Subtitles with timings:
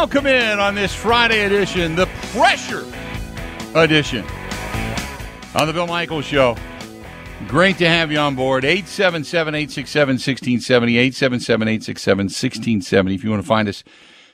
[0.00, 2.86] Welcome in on this Friday edition, the pressure
[3.74, 4.24] edition
[5.54, 6.56] on the Bill Michaels Show.
[7.48, 8.64] Great to have you on board.
[8.64, 10.96] 877 867 1670.
[10.96, 13.14] 877 867 1670.
[13.14, 13.84] If you want to find us,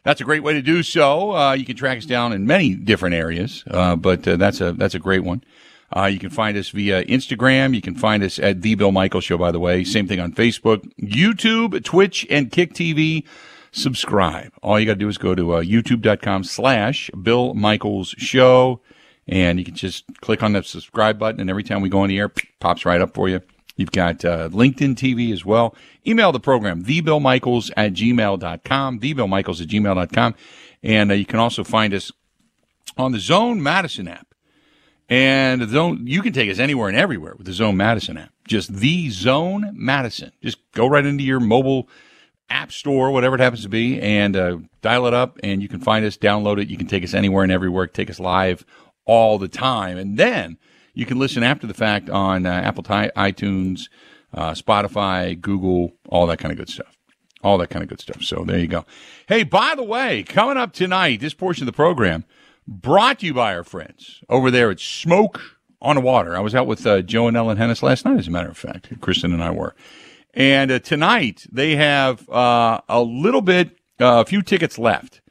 [0.05, 1.34] that's a great way to do so.
[1.34, 4.70] Uh, you can track us down in many different areas, uh, but uh, that's a
[4.70, 5.42] that's a great one.
[5.95, 7.74] Uh, you can find us via Instagram.
[7.74, 9.37] You can find us at the Bill Michaels Show.
[9.37, 13.24] By the way, same thing on Facebook, YouTube, Twitch, and Kick TV.
[13.77, 14.53] Subscribe.
[14.62, 18.80] All you got to do is go to uh, YouTube.com/slash Bill Michaels Show,
[19.29, 22.09] and you can just click on the subscribe button, and every time we go on
[22.09, 23.43] the air, pops right up for you.
[23.77, 25.77] You've got uh, LinkedIn TV as well.
[26.07, 30.35] Email the program, thebillmichaels at gmail.com, thebillmichaels at gmail.com.
[30.83, 32.11] And uh, you can also find us
[32.97, 34.29] on the Zone Madison app.
[35.11, 38.33] And the Zone, you can take us anywhere and everywhere with the Zone Madison app.
[38.49, 40.33] Just the Zone Madison.
[40.43, 41.90] Just go right into your mobile
[42.49, 45.80] app store, whatever it happens to be, and uh, dial it up, and you can
[45.80, 46.69] find us, download it.
[46.69, 48.65] You can take us anywhere and everywhere, take us live
[49.05, 49.97] all the time.
[49.97, 50.59] And then
[50.95, 53.89] you can listen after the fact on uh, Apple, iTunes,
[54.35, 56.97] uh, Spotify, Google, all that kind of good stuff.
[57.43, 58.23] All that kind of good stuff.
[58.23, 58.85] So there you go.
[59.29, 62.24] Hey, by the way, coming up tonight, this portion of the program
[62.67, 65.41] brought to you by our friends over there at Smoke
[65.81, 66.37] on the Water.
[66.37, 68.59] I was out with uh, Joe and Ellen Hennis last night, as a matter of
[68.59, 69.00] fact.
[69.00, 69.75] Kristen and I were.
[70.37, 75.22] And uh, tonight they have uh, a little bit, uh, a few tickets left.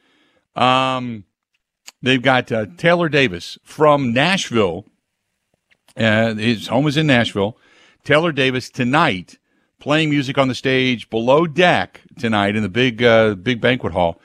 [0.55, 1.25] Um,
[2.01, 4.85] they've got uh, Taylor Davis from Nashville.
[5.95, 7.55] Uh, his home is in Nashville.
[8.03, 9.37] Taylor Davis tonight
[9.79, 14.19] playing music on the stage below deck tonight in the big uh, big banquet hall.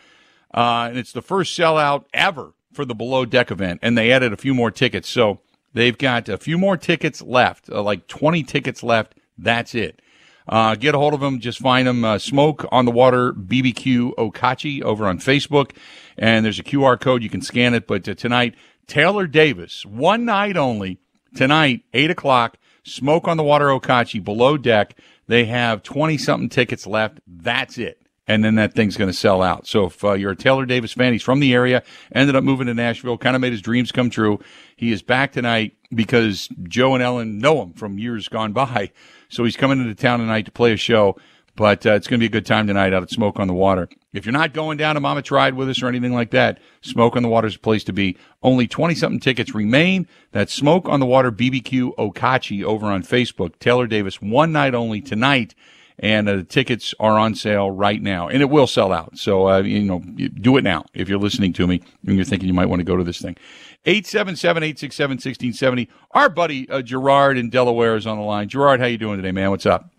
[0.54, 3.80] and it's the first sellout ever for the below deck event.
[3.82, 5.10] And they added a few more tickets.
[5.10, 5.40] So
[5.74, 9.14] they've got a few more tickets left, like 20 tickets left.
[9.36, 10.00] That's it.
[10.48, 11.40] Uh, get a hold of them.
[11.40, 12.04] Just find them.
[12.04, 15.76] Uh, Smoke on the Water BBQ Okauchee over on Facebook.
[16.18, 17.22] And there's a QR code.
[17.22, 17.86] You can scan it.
[17.86, 18.54] But uh, tonight,
[18.86, 20.98] Taylor Davis, one night only.
[21.34, 24.96] Tonight, 8 o'clock, Smoke on the Water Okauchee below deck.
[25.28, 27.20] They have 20 something tickets left.
[27.26, 27.99] That's it.
[28.30, 29.66] And then that thing's going to sell out.
[29.66, 31.82] So if uh, you're a Taylor Davis fan, he's from the area,
[32.14, 34.38] ended up moving to Nashville, kind of made his dreams come true.
[34.76, 38.92] He is back tonight because Joe and Ellen know him from years gone by.
[39.30, 41.16] So he's coming into town tonight to play a show.
[41.56, 43.52] But uh, it's going to be a good time tonight out at Smoke on the
[43.52, 43.88] Water.
[44.12, 47.16] If you're not going down to Mama Tried with us or anything like that, Smoke
[47.16, 48.16] on the Water is a place to be.
[48.44, 50.06] Only 20 something tickets remain.
[50.30, 53.58] That's Smoke on the Water BBQ Okauchee over on Facebook.
[53.58, 55.56] Taylor Davis, one night only tonight.
[56.02, 59.18] And uh, the tickets are on sale right now, and it will sell out.
[59.18, 62.48] So, uh, you know, do it now if you're listening to me and you're thinking
[62.48, 63.36] you might want to go to this thing.
[63.84, 65.88] 877 867 1670.
[66.12, 68.48] Our buddy uh, Gerard in Delaware is on the line.
[68.48, 69.50] Gerard, how you doing today, man?
[69.50, 69.90] What's up?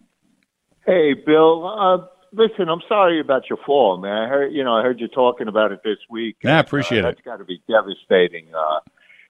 [0.88, 1.68] Hey, Bill.
[1.68, 4.24] Uh, listen, I'm sorry about your fall, man.
[4.24, 6.38] I heard, you know, I heard you talking about it this week.
[6.44, 7.12] I appreciate uh, it.
[7.16, 8.48] That's got to be devastating.
[8.56, 8.80] Uh,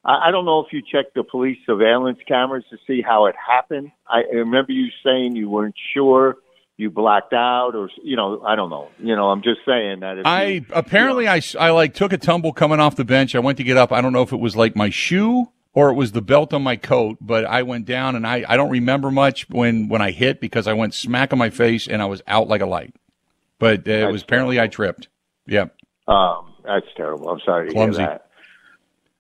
[0.04, 3.92] I don't know if you checked the police surveillance cameras to see how it happened.
[4.08, 6.38] I remember you saying you weren't sure
[6.82, 8.90] you blacked out or you know i don't know.
[8.98, 11.40] You know i'm just saying that i you, apparently you know.
[11.60, 13.36] i i like took a tumble coming off the bench.
[13.36, 13.92] I went to get up.
[13.92, 16.64] I don't know if it was like my shoe or it was the belt on
[16.64, 20.12] my coat but i went down and i i don't remember much when when i
[20.12, 22.94] hit because i went smack on my face and i was out like a light.
[23.60, 24.72] But uh, it was apparently terrible.
[24.72, 25.08] i tripped.
[25.46, 25.76] Yep.
[26.08, 27.30] Um that's terrible.
[27.30, 28.00] I'm sorry to Clumsy.
[28.02, 28.28] hear that.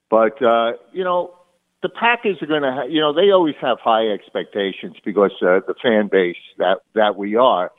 [0.09, 1.35] But uh you know
[1.81, 5.59] the Packers are going to, ha- you know, they always have high expectations because uh,
[5.65, 7.71] the fan base that that we are,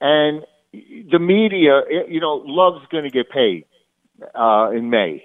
[0.00, 3.64] and the media, you know, Love's going to get paid
[4.34, 5.24] uh, in May.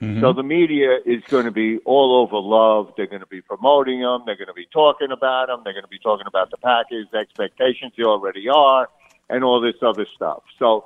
[0.00, 0.20] Mm-hmm.
[0.20, 2.94] So the media is going to be all over Love.
[2.96, 4.22] They're going to be promoting him.
[4.24, 5.60] They're going to be talking about him.
[5.64, 7.92] They're going to be talking about the Packers' expectations.
[7.96, 8.88] They already are,
[9.28, 10.44] and all this other stuff.
[10.58, 10.84] So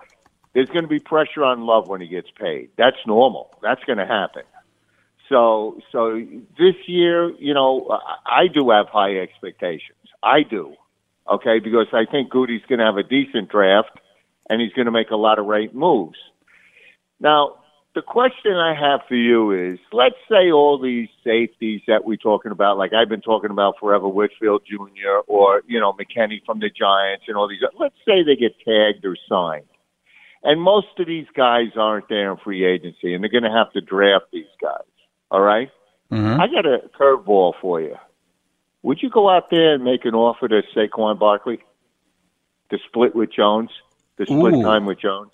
[0.55, 2.71] there's going to be pressure on Love when he gets paid.
[2.79, 3.51] That's normal.
[3.63, 4.45] That's going to happen.
[5.33, 6.21] So, so
[6.59, 9.97] this year, you know, I do have high expectations.
[10.23, 10.75] I do,
[11.27, 13.99] okay, because I think Goody's going to have a decent draft,
[14.51, 16.19] and he's going to make a lot of right moves.
[17.19, 17.57] Now,
[17.95, 22.53] the question I have for you is: Let's say all these safeties that we're talking
[22.53, 25.25] about, like I've been talking about forever, Winfield Jr.
[25.27, 27.63] or you know McKinney from the Giants, and all these.
[27.81, 29.65] Let's say they get tagged or signed.
[30.45, 33.73] And most of these guys aren't there in free agency, and they're going to have
[33.73, 34.92] to draft these guys.
[35.33, 35.71] All right?
[36.13, 36.39] Mhm.
[36.39, 37.97] I got a curveball for you.
[38.83, 41.59] Would you go out there and make an offer to Saquon Barkley
[42.71, 43.71] to split with Jones,
[44.19, 44.63] to split Ooh.
[44.63, 45.31] time with Jones?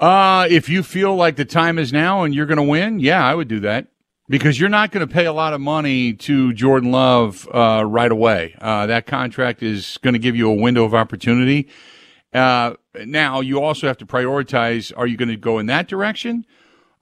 [0.00, 3.24] Uh, if you feel like the time is now and you're going to win, yeah,
[3.24, 3.88] I would do that
[4.28, 8.10] because you're not going to pay a lot of money to Jordan Love uh, right
[8.10, 8.54] away.
[8.60, 11.68] Uh, that contract is going to give you a window of opportunity.
[12.32, 12.74] Uh,
[13.04, 16.46] now you also have to prioritize are you going to go in that direction?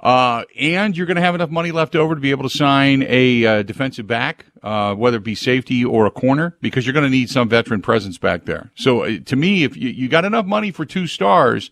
[0.01, 3.05] Uh, and you're going to have enough money left over to be able to sign
[3.07, 7.05] a uh, defensive back, uh, whether it be safety or a corner, because you're going
[7.05, 8.71] to need some veteran presence back there.
[8.75, 11.71] So uh, to me, if you, you got enough money for two stars,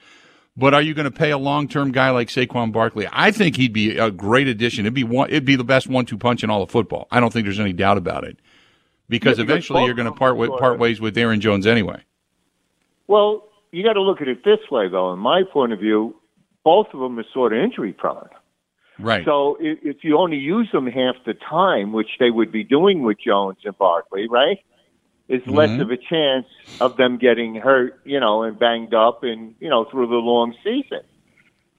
[0.59, 3.09] but are you going to pay a long term guy like Saquon Barkley?
[3.11, 4.85] I think he'd be a great addition.
[4.85, 7.09] It'd be one, it'd be the best one two punch in all of football.
[7.11, 8.39] I don't think there's any doubt about it.
[9.09, 12.03] Because Yeah, because eventually you're going to part with, part ways with Aaron Jones anyway.
[13.07, 15.15] Well, you got to look at it this way, though.
[15.15, 16.15] In my point of view,
[16.69, 18.29] both of them are sort of injury prone.
[18.99, 19.25] Right.
[19.25, 23.03] So if, if you only use them half the time, which they would be doing
[23.05, 24.59] with Jones and Barkley, right?
[25.31, 25.81] Is less Mhm.
[25.81, 26.47] of a chance
[26.79, 30.55] of them getting hurt, you know, and banged up, and you know, through the long
[30.62, 31.00] season.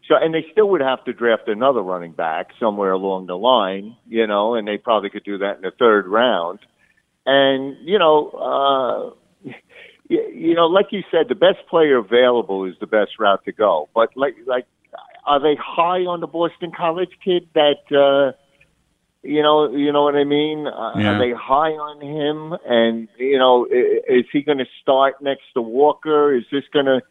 [0.08, 3.96] So, and they still would have to draft another running back somewhere along the line,
[4.08, 6.58] you know, and they probably could do that in the third round.
[7.28, 8.18] And you know,
[8.50, 9.52] uh,
[10.10, 13.52] you, you know, like you said, the best player available is the best route to
[13.52, 13.88] go.
[13.94, 14.66] But like, like,
[15.30, 17.82] are they high on the Boston College kid that?
[18.08, 18.38] uh
[19.22, 20.66] you know, you know what I mean.
[20.66, 21.12] Uh, Yeah.
[21.16, 22.58] Are they high on him?
[22.66, 26.34] And you know, i- is he going to start next to Walker?
[26.34, 27.02] Is this going to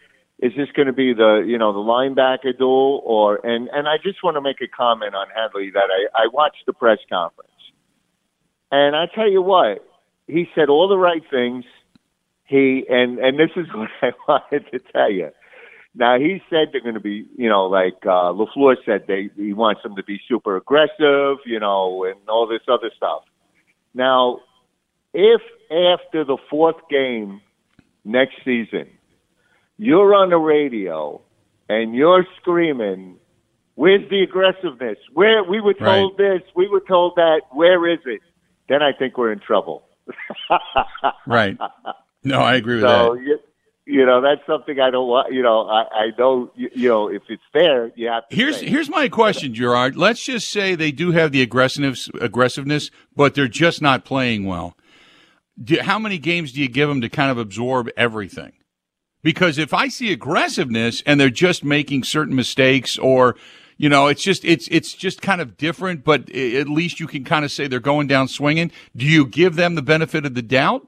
[0.40, 3.96] is this going to be the you know the linebacker duel or and and I
[3.98, 7.60] just want to make a comment on Hafley that I I watched the press conference,
[8.70, 9.84] and I tell you what,
[10.26, 11.64] he said all the right things.
[12.44, 15.30] He and and this is what I wanted to tell you.
[15.94, 19.52] Now he said they're going to be, you know, like uh, LaFleur said, they he
[19.52, 23.23] wants them to be super aggressive, you know, and all this other stuff.
[23.94, 24.40] Now,
[25.14, 25.40] if
[25.70, 27.40] after the fourth game
[28.05, 28.87] next season,
[29.79, 31.20] you're on the radio
[31.69, 33.17] and you're screaming,
[33.75, 34.99] "Where's the aggressiveness?
[35.14, 37.43] Where we were told this, we were told that.
[37.52, 38.20] Where is it?"
[38.69, 39.85] Then I think we're in trouble.
[41.26, 41.56] right.
[42.25, 43.23] No, I agree with So that.
[43.23, 43.38] you,
[43.88, 45.32] you know that's something I don't want.
[45.32, 48.37] You know, I, I know you, you know if it's there, you have to.
[48.37, 49.96] Here's here's my question, Gerard.
[49.96, 54.76] Let's just say they do have the aggressiveness, aggressiveness, but they're just not playing well.
[55.62, 58.52] Do, how many games do you give them to kind of absorb everything?
[59.23, 63.37] Because if I see aggressiveness and they're just making certain mistakes, or
[63.79, 67.25] you know, it's just it's it's just kind of different, but at least you can
[67.25, 68.70] kind of say they're going down swinging.
[68.94, 70.88] Do you give them the benefit of the doubt?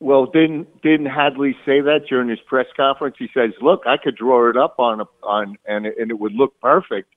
[0.00, 3.16] Well, didn't didn't Hafley say that during his press conference?
[3.18, 6.18] He says, "Look, I could draw it up on a, on and it, and it
[6.18, 7.12] would look perfect,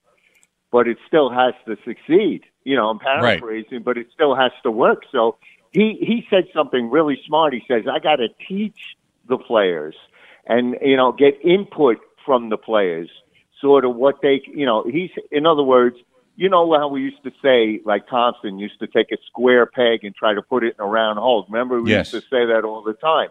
[0.69, 4.71] but it still has to succeed." You know, I'm paraphrasing, but it still has to
[4.71, 5.03] work.
[5.13, 5.37] So
[5.71, 7.53] he he said something really smart.
[7.53, 8.97] He says, "I got to teach
[9.29, 9.95] the players
[10.45, 13.09] and you know get input from the players,
[13.61, 15.95] sort of what they you know." He's in other words.
[16.35, 20.03] You know how we used to say, like Thompson used to take a square peg
[20.03, 21.45] and try to put it in a round hole.
[21.47, 22.11] Remember, we Yes.
[22.11, 23.29] used to say that all the time.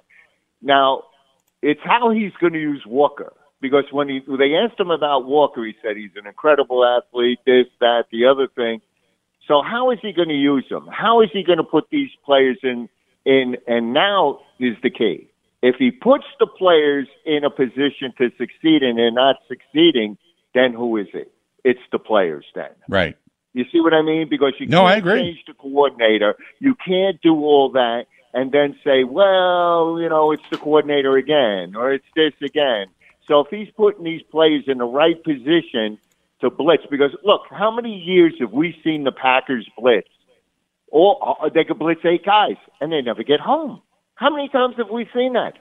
[0.60, 1.02] Now,
[1.62, 5.24] it's how he's going to use Walker because when he when they asked him about
[5.24, 8.80] Walker, he said he's an incredible athlete, this, that, the other thing.
[9.48, 10.86] So how is he going to use them?
[10.90, 12.88] How is he going to put these players in
[13.24, 13.56] in?
[13.66, 15.28] And now is the key.
[15.62, 20.18] If he puts the players in a position to succeed and they're not succeeding,
[20.54, 21.31] then who is it?
[21.64, 22.70] It's the players then.
[22.88, 23.16] Right.
[23.54, 24.28] You see what I mean?
[24.28, 25.20] Because you No, can't I agree.
[25.20, 26.36] change the coordinator.
[26.58, 31.76] You can't do all that and then say, well, you know, it's the coordinator again
[31.76, 32.86] or it's this again.
[33.28, 35.98] So if he's putting these players in the right position
[36.40, 40.08] to blitz, because look, how many years have we seen the Packers blitz?
[40.88, 43.80] Or uh, they could blitz eight guys and they never get home.
[44.14, 45.54] How many times have we seen that?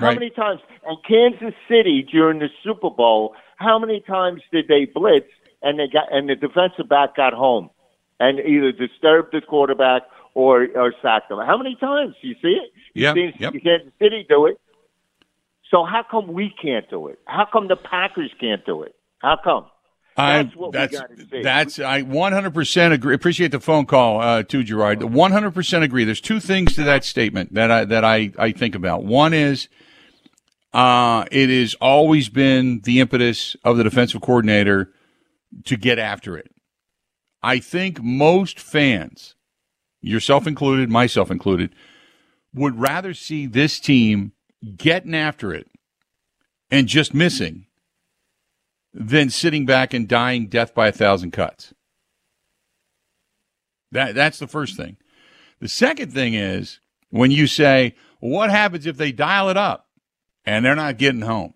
[0.00, 0.18] How Right.
[0.18, 0.60] many times?
[0.86, 5.26] And Kansas City during the Super Bowl, how many times did they blitz
[5.62, 7.70] and they got and the defensive back got home
[8.18, 10.02] and either disturbed the quarterback
[10.34, 11.38] or or sacked him?
[11.44, 12.14] How many times?
[12.22, 12.72] You see it?
[12.94, 13.52] You Yep, see yep.
[13.62, 14.58] Kansas City do it.
[15.70, 17.18] So how come we can't do it?
[17.26, 18.94] How come the Packers can't do it?
[19.20, 19.66] How come?
[20.16, 21.00] That's I, what we that's
[21.42, 23.14] that's I 100% agree.
[23.14, 24.98] Appreciate the phone call uh, too, Gerard.
[25.00, 26.04] 100% agree.
[26.04, 29.04] There's two things to that statement that I that I I think about.
[29.04, 29.68] One is
[30.72, 34.92] uh, it has always been the impetus of the defensive coordinator
[35.64, 36.50] to get after it.
[37.42, 39.34] I think most fans,
[40.00, 41.74] yourself included, myself included,
[42.54, 44.32] would rather see this team
[44.76, 45.68] getting after it
[46.70, 47.66] and just missing
[48.92, 51.72] than sitting back and dying death by a thousand cuts.
[53.92, 54.96] That that's the first thing.
[55.60, 59.89] The second thing is when you say, "What happens if they dial it up
[60.44, 61.54] and they're not getting home?"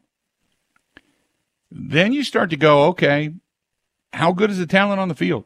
[1.71, 3.35] Then you start to go, "Okay,
[4.13, 5.45] how good is the talent on the field?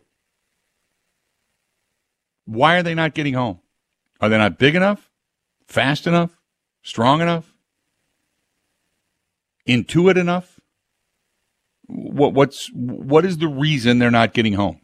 [2.45, 3.61] Why are they not getting home?
[4.21, 5.11] Are they not big enough,
[5.67, 6.39] fast enough,
[6.83, 7.53] strong enough?"
[9.69, 10.59] intuit enough?
[11.87, 14.81] What what's what is the reason they're not getting home?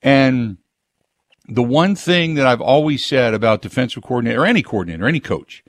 [0.00, 0.58] And
[1.46, 5.62] the one thing that I've always said about defensive coordinator or any coordinator, any coach,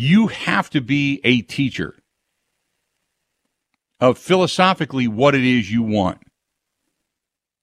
[0.00, 1.94] you have to be a teacher
[4.00, 6.22] of philosophically what it is you want.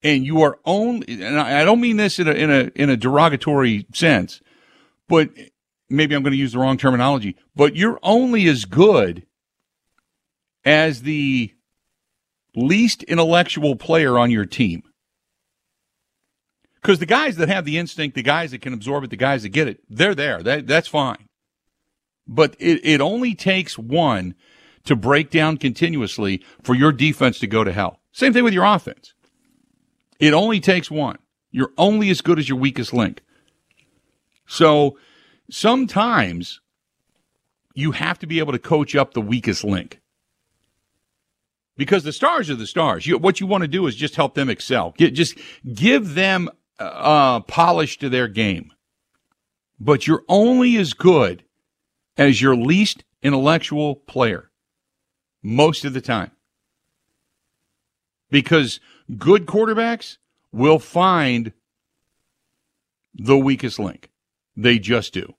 [0.04, 2.96] And you are only, and I don't mean this in a, in a, in a
[2.96, 4.40] derogatory sense,
[5.08, 5.30] but
[5.90, 9.26] maybe I'm going to use the wrong terminology, but you're only as good
[10.64, 11.52] as the
[12.54, 14.84] least intellectual player on your team.
[16.76, 19.42] Because the guys that have the instinct, the guys that can absorb it, the guys
[19.42, 20.40] that get it, they're there.
[20.40, 21.27] That, that's fine.
[22.28, 24.34] But it, it only takes one
[24.84, 28.00] to break down continuously for your defense to go to hell.
[28.12, 29.14] Same thing with your offense.
[30.20, 31.18] It only takes one.
[31.50, 33.22] You're only as good as your weakest link.
[34.46, 34.98] So
[35.50, 36.60] sometimes
[37.74, 40.00] you have to be able to coach up the weakest link.
[41.76, 43.06] Because the stars are the stars.
[43.06, 44.94] You, what you want to do is just help them excel.
[44.98, 45.38] Get, just
[45.72, 48.72] give them uh, polish to their game.
[49.78, 51.44] But you're only as good
[52.18, 54.50] as your least intellectual player
[55.42, 56.32] most of the time.
[58.30, 58.80] Because
[59.16, 60.18] good quarterbacks
[60.52, 61.52] will find
[63.14, 64.10] the weakest link.
[64.56, 65.34] They just do.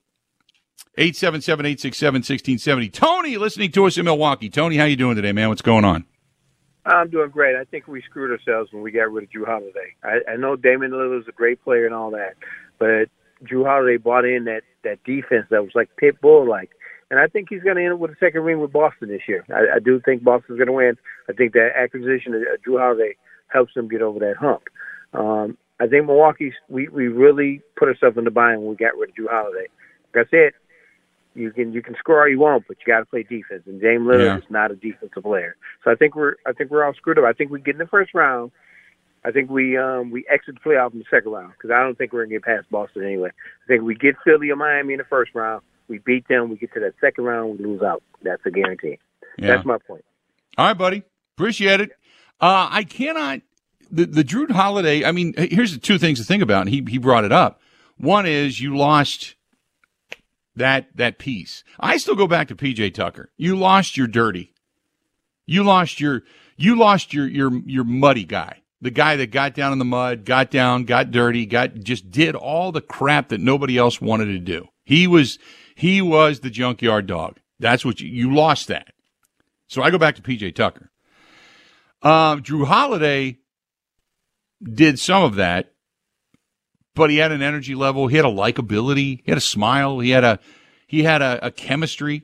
[0.98, 2.90] 877 867 1670.
[2.90, 4.50] Tony, listening to us in Milwaukee.
[4.50, 5.50] Tony, how you doing today, man?
[5.50, 6.06] What's going on?
[6.86, 7.56] I'm doing great.
[7.56, 9.96] I think we screwed ourselves when we got rid of Jrue Holiday.
[10.04, 12.36] I, I know Damian is a great player and all that,
[12.80, 13.10] but
[13.44, 16.72] Jrue Holiday brought in that that defense that was like pit bull like,
[17.12, 19.28] and I think he's going to end up with a second ring with Boston this
[19.28, 19.46] year.
[19.50, 20.98] I, I do think Boston's going to win.
[21.30, 23.16] I think that acquisition of Jrue Holiday
[23.48, 24.64] helps them get over that hump.
[25.14, 28.98] Um, I think Milwaukee's we we really put ourselves in the bind when we got
[28.98, 29.68] rid of Jrue Holiday.
[30.14, 30.52] Like I said,
[31.36, 33.64] you can you can score all you want, but you got to play defense.
[33.66, 34.38] And James Lillard yeah.
[34.38, 35.56] is not a defensive player.
[35.84, 37.26] So I think we're I think we're all screwed up.
[37.26, 38.52] I think we get in the first round.
[39.24, 41.98] I think we um we exit the playoff in the second round because I don't
[41.98, 43.30] think we're gonna get past Boston anyway.
[43.30, 45.62] I think we get Philly or Miami in the first round.
[45.88, 46.50] We beat them.
[46.50, 47.60] We get to that second round.
[47.60, 48.04] We lose out.
[48.22, 49.00] That's a guarantee.
[49.38, 49.56] Yeah.
[49.56, 50.06] That's my point.
[50.58, 51.04] All right, buddy.
[51.38, 51.92] Appreciate it.
[52.40, 53.42] Uh, I cannot
[53.92, 55.04] the the Jrue Holiday.
[55.04, 56.62] I mean, here's the two things to think about.
[56.62, 57.62] And he he brought it up.
[57.98, 59.36] One is you lost
[60.56, 61.64] that that piece.
[61.80, 63.32] I still go back to PJ Tucker.
[63.38, 64.54] You lost your dirty.
[65.46, 66.24] You lost your
[66.58, 68.62] you lost your your your muddy guy.
[68.82, 72.36] The guy that got down in the mud, got down, got dirty, got just did
[72.36, 74.68] all the crap that nobody else wanted to do.
[74.86, 75.38] He was
[75.76, 77.40] he was the junkyard dog.
[77.60, 78.94] That's what you, you lost that.
[79.68, 80.92] So I go back to PJ Tucker.
[82.02, 83.38] Um, Jrue Holiday
[84.64, 85.74] did some of that,
[86.96, 88.08] but he had an energy level.
[88.08, 89.22] He had a likability.
[89.24, 90.00] He had a smile.
[90.00, 90.40] He had a
[90.88, 92.24] he had a, a chemistry.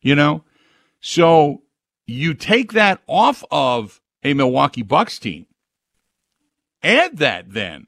[0.00, 0.44] You know,
[1.00, 1.62] so
[2.06, 5.46] you take that off of a Milwaukee Bucks team.
[6.82, 7.86] Add that then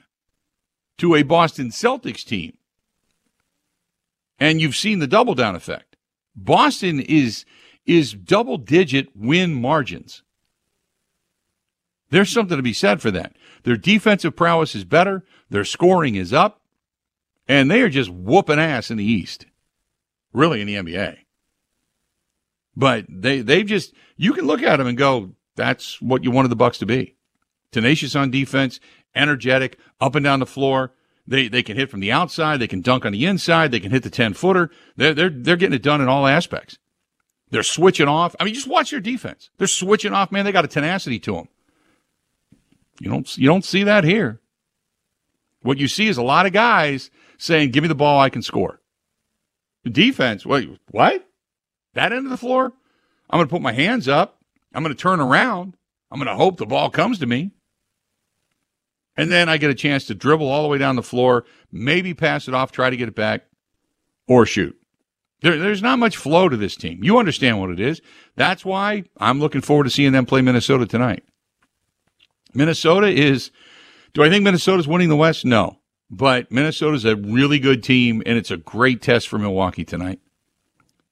[0.99, 2.57] to a Boston Celtics team.
[4.39, 5.97] And you've seen the double down effect.
[6.37, 7.45] Boston is
[7.87, 10.23] is double digit win margins.
[12.11, 13.37] There's something to be said for that.
[13.65, 16.63] Their defensive prowess is better, their scoring is up,
[17.49, 19.47] and they are just whooping ass in the East.
[20.33, 21.19] Really in the NBA.
[22.77, 26.49] But they they've just you can look at them and go, that's what you wanted
[26.49, 27.14] the Bucks to be.
[27.75, 28.79] Tenacious on defense,
[29.17, 30.93] energetic, up and down the floor.
[31.27, 33.91] They they can hit from the outside, they can dunk on the inside, they can
[33.91, 34.71] hit the ten footer.
[34.97, 36.79] They're they're they're getting it done in all aspects.
[37.51, 38.37] They're switching off.
[38.39, 39.51] I mean, just watch their defense.
[39.59, 40.45] They're switching off, man.
[40.45, 41.49] They got a tenacity to them.
[43.01, 44.41] You don't you don't see that here.
[45.63, 48.43] What you see is a lot of guys saying, "Give me the ball, I can
[48.43, 48.81] score."
[49.85, 51.29] Defense, wait, what?
[51.95, 52.73] That end of the floor?
[53.29, 54.39] I'm going to put my hands up.
[54.73, 55.77] I'm going to turn around.
[56.11, 57.51] I'm going to hope the ball comes to me.
[59.17, 62.15] And then I get a chance to dribble all the way down the floor, maybe
[62.15, 63.45] pass it off, try to get it back,
[64.27, 64.77] or shoot.
[65.41, 67.05] There, there's not much flow to this team.
[67.05, 68.01] You understand what it is.
[68.35, 71.25] That's why I'm looking forward to seeing them play Minnesota tonight.
[72.55, 73.51] Minnesota is.
[74.15, 75.45] Do I think Minnesota's winning the West?
[75.45, 75.81] No.
[76.09, 80.21] But Minnesota's a really good team, and it's a great test for Milwaukee tonight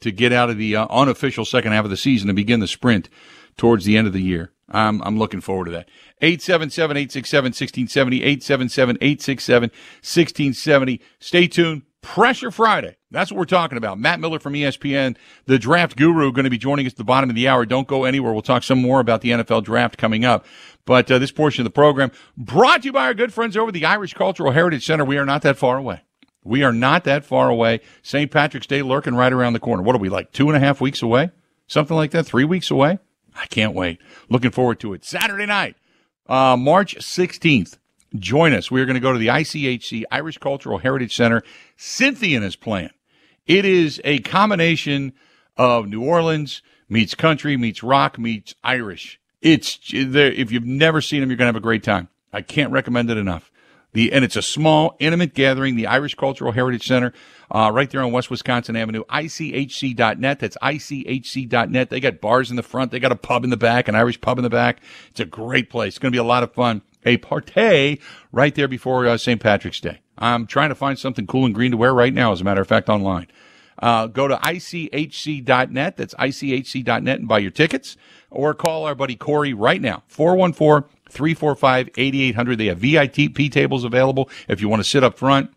[0.01, 2.69] to get out of the uh, unofficial second half of the season and begin the
[2.69, 3.09] sprint
[3.57, 4.53] towards the end of the year.
[4.69, 5.89] I'm, I'm looking forward to that.
[6.21, 11.01] 877 867 1670, 877 867 1670.
[11.19, 11.83] Stay tuned.
[12.01, 12.97] Pressure Friday.
[13.13, 13.97] That's what we're talking about.
[13.97, 15.17] Matt Miller from ESPN,
[15.47, 17.65] the draft guru, going to be joining us at the bottom of the hour.
[17.65, 18.33] Don't go anywhere.
[18.33, 20.45] We'll talk some more about the NFL draft coming up.
[20.85, 23.71] But uh, this portion of the program brought to you by our good friends over
[23.71, 25.05] the Irish Cultural Heritage Center.
[25.05, 26.03] We are not that far away.
[26.43, 27.81] We are not that far away.
[28.03, 28.29] St.
[28.33, 29.85] Patrick's Day lurking right around the corner.
[29.85, 31.31] What are we like two and a half weeks away?
[31.73, 32.27] something like that.
[32.27, 32.99] Three weeks away.
[33.37, 33.99] I can't wait.
[34.29, 35.05] Looking forward to it.
[35.05, 35.77] Saturday night,
[36.27, 37.79] uh, March 16th.
[38.15, 38.71] Join us.
[38.71, 41.43] We are going to go to the ICHC Irish Cultural Heritage Center.
[41.77, 42.91] Cynthia is playing.
[43.47, 45.15] It is a combination
[45.57, 49.19] of New Orleans meets country meets rock meets Irish.
[49.41, 52.09] It's if you've never seen them, you're going to have a great time.
[52.33, 53.51] I can't recommend it enough.
[53.93, 55.77] The and it's a small, intimate gathering.
[55.77, 57.13] The Irish Cultural Heritage Center,
[57.53, 59.05] uh, right there on West Wisconsin Avenue.
[59.05, 60.39] ICHC.net.
[60.39, 61.91] That's ICHC.net.
[61.91, 62.91] They got bars in the front.
[62.91, 64.81] They got a pub in the back, an Irish pub in the back.
[65.11, 65.93] It's a great place.
[65.93, 66.83] It's going to be a lot of fun.
[67.05, 69.41] A party right there before uh, St.
[69.41, 70.01] Patrick's Day.
[70.19, 72.33] I'm trying to find something cool and green to wear right now.
[72.33, 73.27] As a matter of fact, online.
[73.79, 75.97] Uh, go to ICHC.net.
[75.97, 77.97] That's ICHC.net and buy your tickets
[78.31, 80.05] or call our buddy Corey right now.
[80.07, 82.57] 414 345 8800.
[82.57, 85.53] They have VIP tables available if you want to sit up front,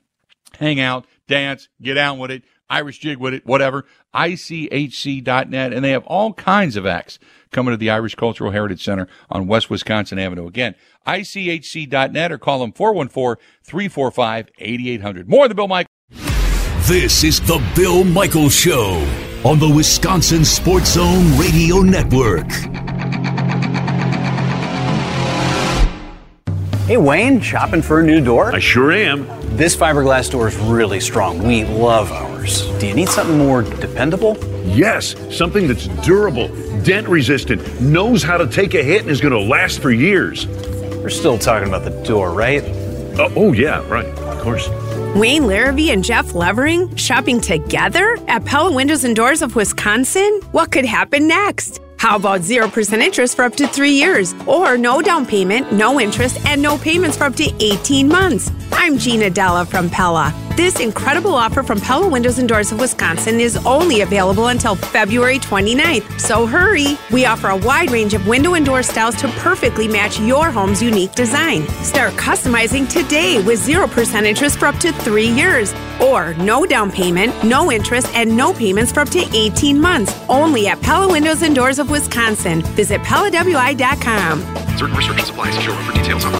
[0.60, 3.86] hang out, dance, get out with it, Irish jig with it, whatever.
[4.13, 5.74] ICHC.net.
[5.74, 7.20] And they have all kinds of acts
[7.51, 10.48] coming to the Irish Cultural Heritage Center on West Wisconsin Avenue.
[10.48, 10.75] Again,
[11.08, 15.29] ICHC.net or call them 414 345 8800.
[15.29, 15.89] More of the Bill Michael.
[16.88, 19.05] This is the Bill Michaels Show
[19.44, 22.48] on the Wisconsin Sports Zone Radio Network.
[26.86, 28.54] Hey, Wayne, shopping for a new door?
[28.54, 29.25] I sure am.
[29.58, 31.42] This fiberglass door is really strong.
[31.42, 32.68] We love ours.
[32.77, 34.38] Do you need something more dependable?
[34.65, 36.48] Yes, something that's durable,
[36.84, 40.46] dent resistant, knows how to take a hit, and is going to last for years.
[40.46, 42.62] We're still talking about the door, right?
[42.62, 44.06] Uh, oh, yeah, right.
[44.06, 44.70] Of course.
[45.15, 50.39] Wayne Larrivee and Jeff Levering shopping together at Pella Windows and Doors of Wisconsin?
[50.51, 51.80] What could happen next?
[51.98, 54.34] How about 0% interest for up to three years?
[54.46, 58.52] Or no down payment, no interest, and no payments for up to 18 months?
[58.72, 60.34] I'm Gina Della from Pella.
[60.56, 65.38] This incredible offer from Pella Windows and Doors of Wisconsin is only available until February
[65.38, 66.98] 29th, so hurry!
[67.12, 70.82] We offer a wide range of window and door styles to perfectly match your home's
[70.82, 71.68] unique design.
[71.84, 77.34] Start customizing today with 0% interest for up to three years, or no down payment,
[77.44, 81.53] no interest, and no payments for up to 18 months, only at Pella Windows and
[81.53, 82.62] Doors of Wisconsin.
[82.77, 84.40] Visit PellaWI.com.
[84.77, 85.51] Certain restrictions apply.
[85.51, 86.40] See showroom for details on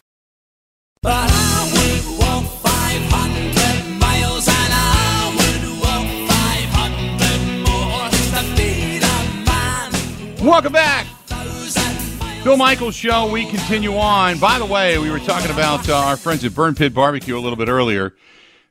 [10.65, 12.43] Welcome back.
[12.43, 13.30] Bill Michaels Show.
[13.32, 14.39] We continue on.
[14.39, 17.39] By the way, we were talking about uh, our friends at Burn Pit Barbecue a
[17.39, 18.15] little bit earlier.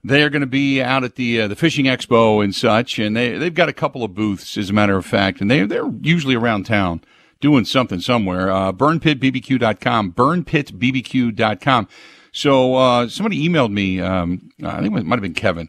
[0.03, 3.17] They are going to be out at the uh, the fishing expo and such, and
[3.17, 5.89] they they've got a couple of booths, as a matter of fact, and they they're
[6.01, 7.01] usually around town
[7.39, 8.51] doing something somewhere.
[8.51, 11.89] Uh, burnpitbbq.com, burnpitbbq.com.
[12.33, 14.01] So uh, somebody emailed me.
[14.01, 15.69] Um, I think it might have been Kevin.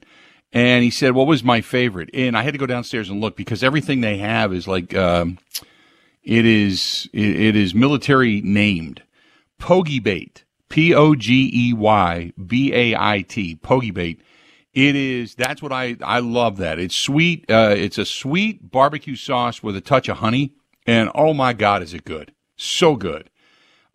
[0.51, 3.35] And he said, "What was my favorite?" And I had to go downstairs and look
[3.35, 5.37] because everything they have is like um,
[6.25, 9.03] it is it, is military named.
[9.59, 10.43] Pogey bait.
[10.67, 13.55] P O G E Y B A I T.
[13.55, 14.19] Pogey bait.
[14.73, 16.79] It is that's what I I love that.
[16.79, 17.49] It's sweet.
[17.49, 20.53] Uh, it's a sweet barbecue sauce with a touch of honey.
[20.85, 22.33] And oh my God, is it good?
[22.57, 23.29] So good.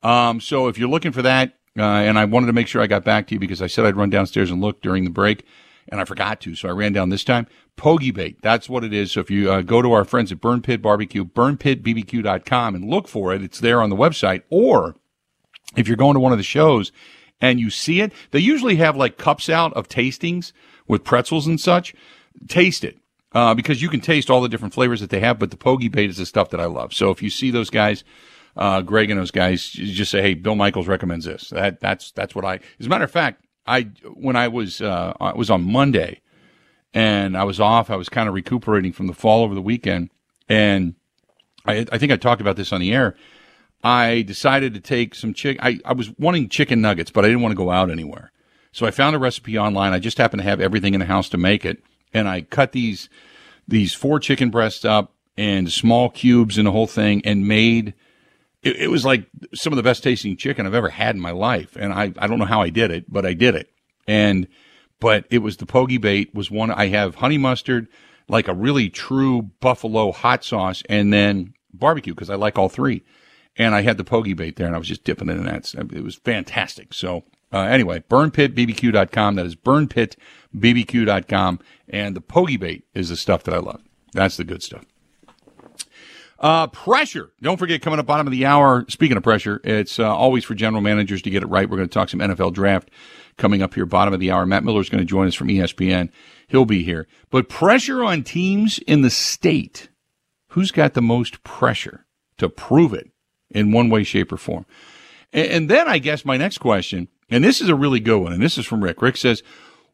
[0.02, 2.86] Um, so if you're looking for that, uh, and I wanted to make sure I
[2.86, 5.44] got back to you because I said I'd run downstairs and look during the break,
[5.90, 7.46] and I forgot to, so I ran down this time.
[7.76, 9.12] Pogey bait, that's what it is.
[9.12, 13.08] So if you uh, go to our friends at Burn Pit Barbecue, burnpitbbq.com, and look
[13.08, 14.42] for it, it's there on the website.
[14.50, 14.96] Or
[15.76, 16.92] if you're going to one of the shows
[17.40, 20.52] and you see it, they usually have like cups out of tastings
[20.86, 21.94] with pretzels and such.
[22.48, 22.98] Taste it
[23.32, 25.38] uh, because you can taste all the different flavors that they have.
[25.38, 26.92] But the Pogey bait is the stuff that I love.
[26.94, 28.04] So if you see those guys,
[28.56, 32.34] uh, Greg and those guys, just say, "Hey, Bill Michaels recommends this." That that's that's
[32.34, 32.60] what I.
[32.78, 33.82] As a matter of fact, I
[34.14, 36.20] when I was uh, I was on Monday,
[36.94, 37.90] and I was off.
[37.90, 40.10] I was kind of recuperating from the fall over the weekend,
[40.48, 40.94] and
[41.66, 43.16] I I think I talked about this on the air.
[43.82, 45.56] I decided to take some chick.
[45.62, 48.30] I, I was wanting chicken nuggets, but I didn't want to go out anywhere.
[48.72, 49.94] So I found a recipe online.
[49.94, 52.72] I just happened to have everything in the house to make it and I cut
[52.72, 53.08] these
[53.66, 57.94] these four chicken breasts up and small cubes and the whole thing and made
[58.62, 61.30] it, it, was like some of the best tasting chicken I've ever had in my
[61.30, 61.76] life.
[61.76, 63.70] And I, I don't know how I did it, but I did it.
[64.06, 64.48] And
[65.00, 67.88] but it was the pogey bait was one I have honey mustard,
[68.28, 73.02] like a really true buffalo hot sauce, and then barbecue because I like all three.
[73.56, 75.74] And I had the pogey bait there, and I was just dipping it in that.
[75.74, 76.94] It was fantastic.
[76.94, 79.34] So uh, anyway, burnpitbbq.com.
[79.34, 81.60] That is burnpitbbq.com.
[81.88, 83.82] And the pogey bait is the stuff that I love.
[84.12, 84.84] That's the good stuff.
[86.40, 87.32] Uh, pressure.
[87.42, 88.86] Don't forget, coming up bottom of the hour.
[88.88, 91.68] Speaking of pressure, it's uh, always for general managers to get it right.
[91.68, 92.90] We're going to talk some NFL draft
[93.36, 94.46] coming up here, bottom of the hour.
[94.46, 96.10] Matt Miller is going to join us from ESPN.
[96.48, 97.06] He'll be here.
[97.28, 99.90] But pressure on teams in the state
[100.48, 102.06] who's got the most pressure
[102.38, 103.10] to prove it
[103.50, 104.64] in one way, shape, or form?
[105.34, 108.32] And, and then I guess my next question, and this is a really good one,
[108.32, 109.02] and this is from Rick.
[109.02, 109.42] Rick says,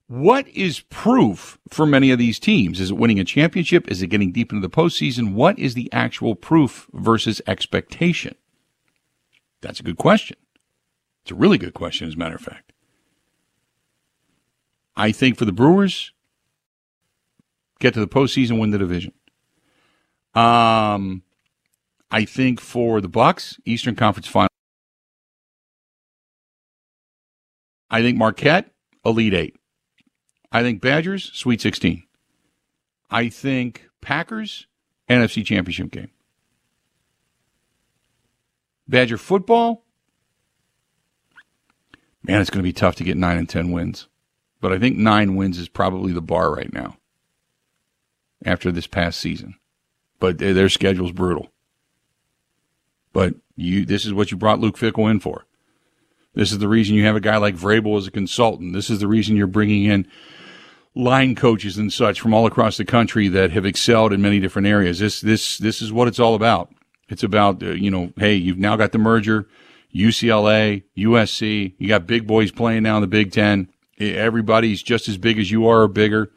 [0.09, 2.81] what is proof for many of these teams?
[2.81, 3.91] Is it winning a championship?
[3.91, 5.35] Is it getting deep into the postseason?
[5.35, 8.37] What is the actual proof versus expectation?
[9.63, 10.37] That's a good question.
[11.23, 12.73] It's a really good question, as a matter of fact.
[14.97, 16.13] I think for the Brewers,
[17.81, 19.13] get to the postseason, win the division.
[20.35, 21.23] Um,
[22.11, 24.49] I think for the Bucks, Eastern Conference Final.
[27.91, 28.71] I think Marquette,
[29.05, 29.56] Elite Eight.
[30.53, 32.05] I think Badgers, Sweet 16.
[33.11, 34.67] I think Packers,
[35.09, 36.11] NFC Championship game.
[38.89, 39.85] Badger football,
[42.23, 44.09] man, it's going to be tough to get nine and 10 wins.
[44.61, 46.97] But I think nine wins is probably the bar right now
[48.45, 49.57] after this past season.
[50.19, 51.51] But their schedule's brutal.
[53.13, 55.47] But you, this is what you brought Luke Fickell in for.
[56.35, 58.73] This is the reason you have a guy like Vrabel as a consultant.
[58.73, 60.07] This is the reason you're bringing in
[60.97, 64.67] line coaches and such from all across the country that have excelled in many different
[64.67, 64.99] areas.
[64.99, 66.73] This this this is what it's all about.
[67.09, 69.47] It's about uh, you know, hey, you've now got the merger,
[69.95, 71.75] UCLA, USC.
[71.79, 73.69] You got big boys playing now in the Big Ten.
[74.01, 76.33] Everybody's just as big as you are or bigger.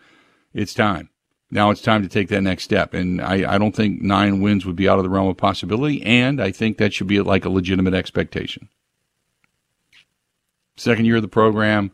[0.54, 1.10] It's time.
[1.52, 2.94] Now it's time to take that next step.
[2.94, 6.04] And I, I don't think nine wins would be out of the realm of possibility.
[6.04, 8.70] And I think that should be like a legitimate expectation.
[10.78, 11.92] Second year of the program,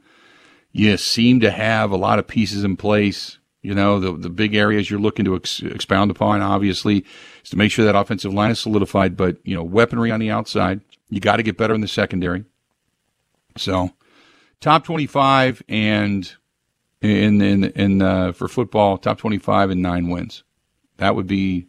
[0.75, 3.37] you seem to have a lot of pieces in place.
[3.61, 7.05] You know, the, the big areas you're looking to ex- expound upon, obviously,
[7.41, 9.15] is to make sure that offensive line is solidified.
[9.15, 12.43] But, you know, weaponry on the outside, you got to get better in the secondary.
[13.55, 13.91] So,
[14.59, 16.29] top 25 and
[17.01, 20.43] in in in uh, for football, top 25 and nine wins.
[20.97, 21.67] That would be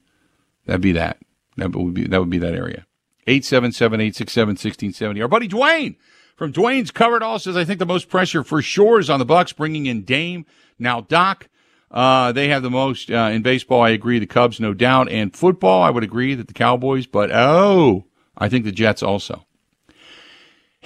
[0.66, 1.18] that'd be that.
[1.56, 2.84] That would be that would be that area.
[3.28, 5.22] 877-867-1670.
[5.22, 5.96] Our buddy Dwayne
[6.36, 9.24] from Dwayne's Covered All says, I think the most pressure for sure is on the
[9.24, 10.46] Bucks bringing in Dame.
[10.78, 11.48] Now Doc,
[11.90, 13.82] uh, they have the most uh, in baseball.
[13.82, 14.18] I agree.
[14.18, 15.82] The Cubs, no doubt, and football.
[15.82, 18.04] I would agree that the Cowboys, but oh,
[18.36, 19.46] I think the Jets also.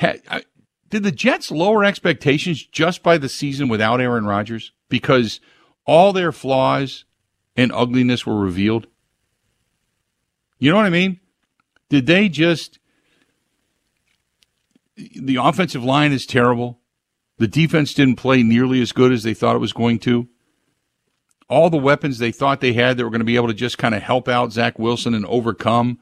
[0.03, 0.45] I,
[0.89, 5.41] did the Jets lower expectations just by the season without Aaron Rodgers because
[5.87, 7.05] all their flaws
[7.57, 8.89] and ugliness were revealed?
[10.59, 11.21] You know what I mean?
[11.89, 12.80] Did they just
[15.21, 16.81] the offensive line is terrible.
[17.39, 20.29] The defense didn't play nearly as good as they thought it was going to.
[21.49, 23.79] All the weapons they thought they had that were going to be able to just
[23.79, 25.99] kind of help out Zach Wilson and overcome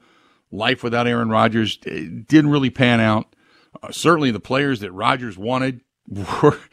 [0.51, 3.35] life without Aaron Rodgers eh, didn't really pan out.
[3.81, 6.59] Uh, certainly, the players that Rodgers wanted were.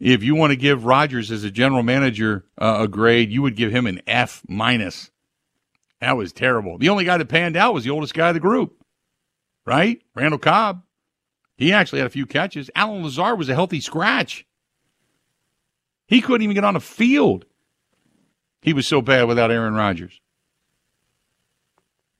[0.00, 3.54] If you want to give Rodgers as a general manager uh, a grade, you would
[3.54, 5.10] give him an F minus.
[6.00, 6.78] That was terrible.
[6.78, 8.82] The only guy that panned out was the oldest guy of the group,
[9.66, 10.00] right?
[10.14, 10.82] Randall Cobb.
[11.60, 12.70] He actually had a few catches.
[12.74, 14.46] Allen Lazard was a healthy scratch.
[16.06, 17.44] He couldn't even get on the field.
[18.62, 20.22] He was so bad without Aaron Rodgers.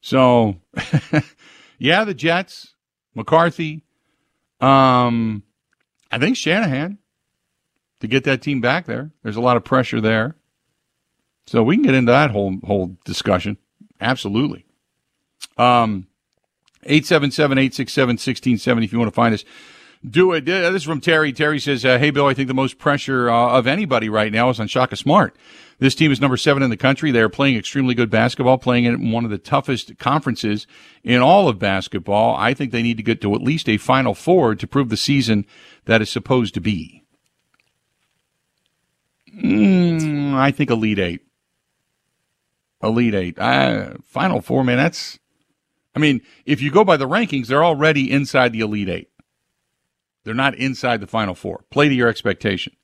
[0.03, 0.57] So,
[1.79, 2.75] yeah, the Jets,
[3.15, 3.83] McCarthy,
[4.61, 5.43] um,
[6.13, 6.99] I think Shanahan
[8.01, 9.11] to get that team back there.
[9.23, 10.37] There's a lot of pressure there.
[11.47, 13.57] So we can get into that whole whole discussion.
[14.03, 14.67] Absolutely.
[15.57, 16.09] Um,
[16.87, 19.45] 877-867-1670 if you want to find us.
[20.09, 20.47] Do it.
[20.47, 21.31] This is from Terry.
[21.31, 24.49] Terry says, uh, "Hey Bill, I think the most pressure uh, of anybody right now
[24.49, 25.37] is on Shaka Smart.
[25.79, 27.11] This team is number seven in the country.
[27.11, 30.67] They are playing extremely good basketball, playing in one of the toughest conferences
[31.05, 32.35] in all of basketball.
[32.37, 34.97] I think they need to get to at least a Final Four to prove the
[34.97, 35.45] season
[35.85, 37.05] that is supposed to be.
[39.37, 41.21] Mm, I think Elite Eight.
[42.83, 43.39] Elite Eight.
[43.39, 45.19] Uh, Final Four, man, that's.
[45.95, 49.11] I mean, if you go by the rankings, they're already inside the Elite Eight.
[50.25, 51.65] They're not inside the Final Four.
[51.71, 52.75] Play to your expectation.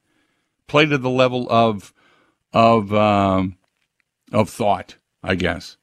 [0.66, 1.92] Play to the level of
[2.52, 3.56] of um,
[4.32, 5.76] of thought, I guess.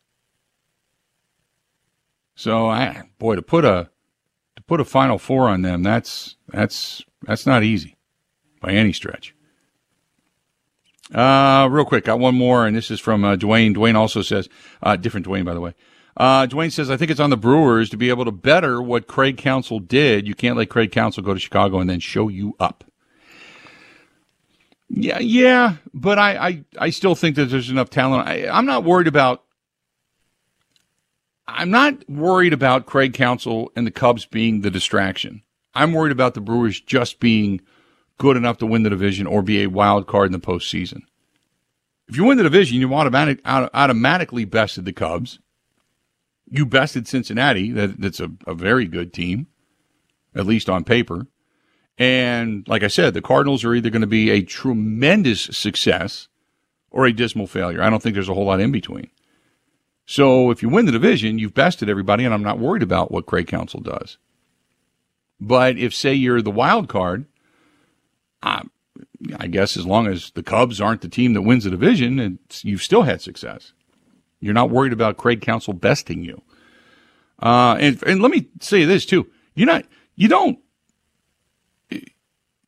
[2.35, 3.89] So, I, boy, to put a
[4.55, 7.95] to put a Final Four on them, that's that's that's not easy
[8.59, 9.35] by any stretch.
[11.13, 13.75] Uh, real quick, got one more, and this is from uh, Dwayne.
[13.75, 14.49] Dwayne also says,
[14.81, 15.75] uh, different Dwayne, by the way.
[16.15, 19.07] Uh, Dwayne says, I think it's on the Brewers to be able to better what
[19.07, 20.27] Craig Counsell did.
[20.27, 22.83] You can't let Craig Counsell go to Chicago and then show you up.
[24.89, 28.27] Yeah, yeah, but I, I, I still think that there's enough talent.
[28.27, 29.43] I, I'm not worried about.
[31.47, 35.41] I'm not worried about Craig Counsell and the Cubs being the distraction.
[35.73, 37.59] I'm worried about the Brewers just being
[38.17, 41.01] good enough to win the division or be a wild card in the postseason.
[42.07, 45.39] If you win the division, you automatic, automatically bested the Cubs
[46.49, 47.71] You bested Cincinnati.
[47.71, 49.47] That, that's a, a very good team,
[50.35, 51.27] at least on paper.
[51.97, 56.27] And like I said, the Cardinals are either going to be a tremendous success
[56.89, 57.81] or a dismal failure.
[57.81, 59.09] I don't think there's a whole lot in between.
[60.05, 63.25] So if you win the division, you've bested everybody, and I'm not worried about what
[63.25, 64.17] Craig Counsell does.
[65.39, 67.25] But if, say, you're the wild card,
[68.41, 68.63] uh,
[69.37, 72.83] I guess as long as the Cubs aren't the team that wins the division, you've
[72.83, 73.73] still had success.
[74.43, 76.41] You're not worried about Craig Counsell besting you.
[77.41, 80.59] Uh, and, and let me say this too: you're not, you don't,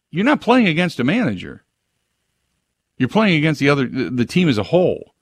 [0.10, 1.66] you're not playing against a manager.
[2.98, 5.14] You're playing against the other, the team as a whole.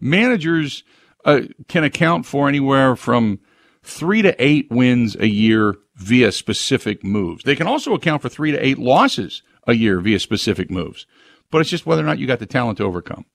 [0.00, 0.82] Managers
[1.24, 3.38] uh, can account for anywhere from
[3.82, 7.44] three to eight wins a year via specific moves.
[7.44, 11.06] They can also account for three to eight losses a year via specific moves.
[11.50, 13.26] But it's just whether or not you got the talent to overcome.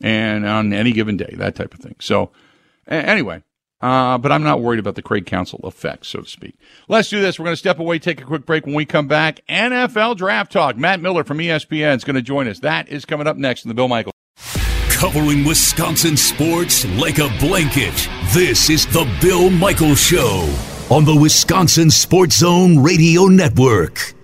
[0.00, 1.96] And on any given day, that type of thing.
[2.00, 2.30] So,
[2.88, 3.42] anyway,
[3.80, 6.56] uh, but I'm not worried about the Craig Counsell effect, so to speak.
[6.88, 7.38] Let's do this.
[7.38, 8.64] We're going to step away, take a quick break.
[8.64, 10.76] When we come back, NFL Draft Talk.
[10.76, 12.60] Matt Miller from ESPN is going to join us.
[12.60, 14.14] That is coming up next in the Bill Michaels.
[14.88, 18.08] Covering Wisconsin sports like a blanket.
[18.32, 20.50] This is the Bill Michaels Show
[20.90, 24.14] on the Wisconsin Sports Zone Radio Network.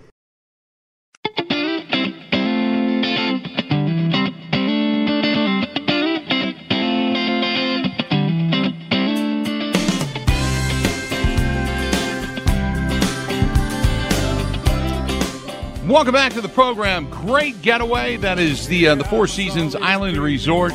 [15.91, 17.11] Welcome back to the program.
[17.11, 18.17] Great getaway.
[18.17, 20.73] That is the uh, the Four Seasons Island Resort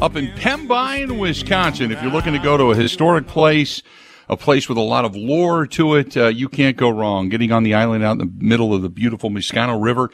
[0.00, 1.92] up in Pembine, Wisconsin.
[1.92, 3.82] If you're looking to go to a historic place,
[4.30, 7.28] a place with a lot of lore to it, uh, you can't go wrong.
[7.28, 10.10] Getting on the island out in the middle of the beautiful Miscano River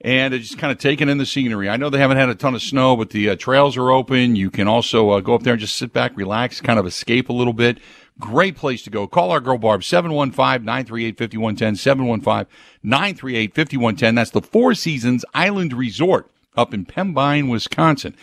[0.00, 1.68] and just kind of taking in the scenery.
[1.68, 4.34] I know they haven't had a ton of snow, but the uh, trails are open.
[4.34, 7.28] You can also uh, go up there and just sit back, relax, kind of escape
[7.28, 7.78] a little bit.
[8.18, 9.06] Great place to go.
[9.06, 12.46] Call our girl Barb, 715-938-5110,
[12.84, 14.14] 715-938-5110.
[14.14, 18.14] That's the Four Seasons Island Resort up in Pembine, Wisconsin.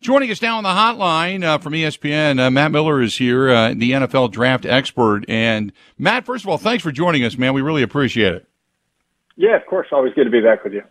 [0.00, 3.68] Joining us now on the hotline uh, from ESPN, uh, Matt Miller is here, uh,
[3.70, 5.24] the NFL draft expert.
[5.28, 7.54] And Matt, first of all, thanks for joining us, man.
[7.54, 8.46] We really appreciate it.
[9.36, 9.88] Yeah, of course.
[9.92, 10.82] Always good to be back with you.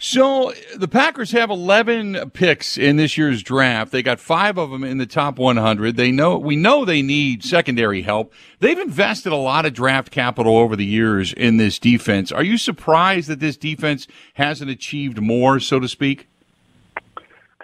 [0.00, 3.90] So the Packers have 11 picks in this year's draft.
[3.90, 5.96] They got five of them in the top 100.
[5.96, 8.32] They know we know they need secondary help.
[8.60, 12.30] They've invested a lot of draft capital over the years in this defense.
[12.30, 16.28] Are you surprised that this defense hasn't achieved more, so to speak?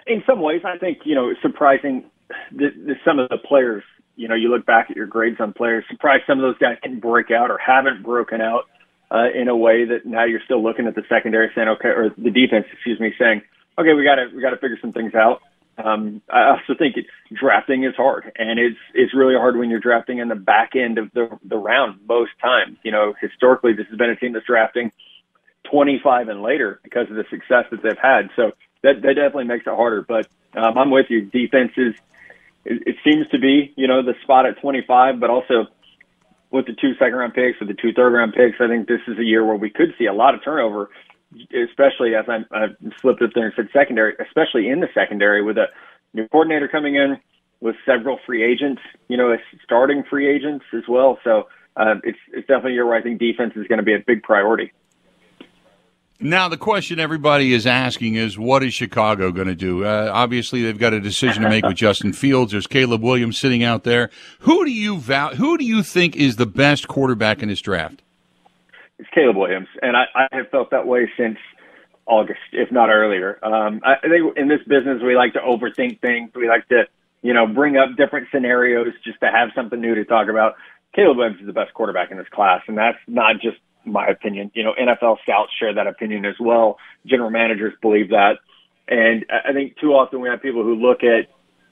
[0.05, 2.03] In some ways, I think you know surprising
[2.51, 3.83] that, some of the players.
[4.17, 5.85] You know, you look back at your grades on players.
[5.89, 8.65] Surprised some of those guys can break out or haven't broken out
[9.11, 12.09] uh, in a way that now you're still looking at the secondary saying, okay, or
[12.17, 13.41] the defense, excuse me, saying,
[13.77, 15.41] okay, we got to we got to figure some things out.
[15.77, 19.79] Um, I also think it, drafting is hard, and it's it's really hard when you're
[19.79, 22.77] drafting in the back end of the the round most times.
[22.83, 24.91] You know, historically, this has been a team that's drafting
[25.69, 28.29] 25 and later because of the success that they've had.
[28.35, 28.51] So
[28.83, 30.01] that that definitely makes it harder.
[30.01, 31.25] But um, I'm with you.
[31.25, 31.93] Defense is
[32.63, 35.67] it, it seems to be you know the spot at 25, but also
[36.55, 39.01] with the two second round picks, with the two third round picks, I think this
[39.07, 40.89] is a year where we could see a lot of turnover,
[41.51, 42.67] especially as I, I
[43.01, 45.65] slipped up there and said secondary, especially in the secondary with a
[46.13, 47.17] new coordinator coming in
[47.59, 51.19] with several free agents, you know, starting free agents as well.
[51.25, 53.93] So uh, it's it's definitely a year where I think defense is going to be
[53.93, 54.71] a big priority.
[56.25, 59.85] Now, the question everybody is asking is, what is Chicago going to do?
[59.85, 62.51] Uh, obviously, they've got a decision to make with Justin Fields.
[62.51, 64.09] There's Caleb Williams sitting out there.
[64.39, 68.01] Who do you val- Who do you think is the best quarterback in this draft?
[68.97, 71.37] It's Caleb Williams, and I, I have felt that way since
[72.07, 73.37] August, if not earlier.
[73.45, 76.31] Um, I, think in this business, we like to overthink things.
[76.33, 76.85] We like to,
[77.21, 80.55] you know, bring up different scenarios just to have something new to talk about.
[80.95, 84.51] Caleb Williams is the best quarterback in this class, and that's not just my opinion.
[84.53, 86.77] You know, NFL scouts share that opinion as well.
[87.05, 88.39] General managers believe that.
[88.87, 91.27] And I think too often we have people who look at,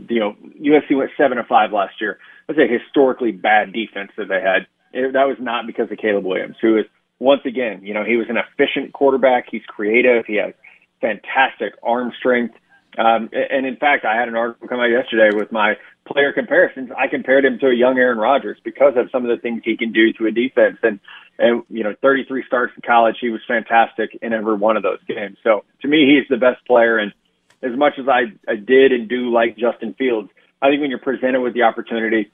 [0.09, 2.17] you know, USC went seven to five last year.
[2.47, 4.67] That's a historically bad defense that they had.
[5.13, 6.85] That was not because of Caleb Williams, who is
[7.19, 9.45] once again, you know, he was an efficient quarterback.
[9.49, 10.25] He's creative.
[10.25, 10.53] He has
[11.01, 12.55] fantastic arm strength.
[12.97, 15.75] Um, and in fact, I had an article come out yesterday with my
[16.05, 16.91] player comparisons.
[16.95, 19.77] I compared him to a young Aaron Rodgers because of some of the things he
[19.77, 20.77] can do to a defense.
[20.83, 20.99] And
[21.39, 24.99] and you know 33 starts in college he was fantastic in every one of those
[25.07, 27.13] games so to me he's the best player and
[27.61, 30.29] as much as I, I did and do like Justin Fields
[30.61, 32.31] I think when you're presented with the opportunity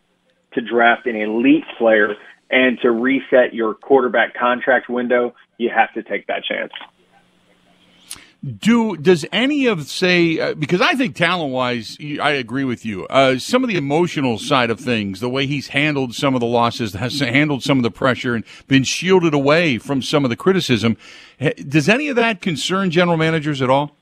[0.53, 2.15] to draft an elite player
[2.49, 6.71] and to reset your quarterback contract window you have to take that chance
[8.41, 13.05] Do does any of say uh, because I think talent wise I agree with you.
[13.07, 16.47] Uh, some of the emotional side of things, the way he's handled some of the
[16.47, 20.37] losses, has handled some of the pressure, and been shielded away from some of the
[20.37, 20.95] criticism.
[21.67, 23.97] Does any of that concern general managers at all?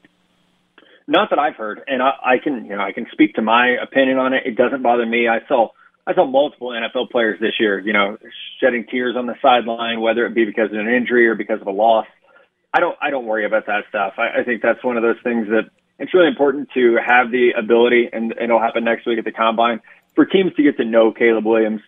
[1.07, 3.69] Not that I've heard, and I, I can you know I can speak to my
[3.81, 4.43] opinion on it.
[4.45, 5.27] It doesn't bother me.
[5.27, 5.69] I saw
[6.05, 8.17] I saw multiple NFL players this year, you know,
[8.61, 11.65] shedding tears on the sideline, whether it be because of an injury or because of
[11.65, 12.05] a loss
[12.77, 14.13] I don't I don't worry about that stuff.
[14.19, 17.53] I, I think that's one of those things that it's really important to have the
[17.57, 19.81] ability, and, it'll happen next week at the combine
[20.13, 21.81] for teams to get to know Caleb Williams.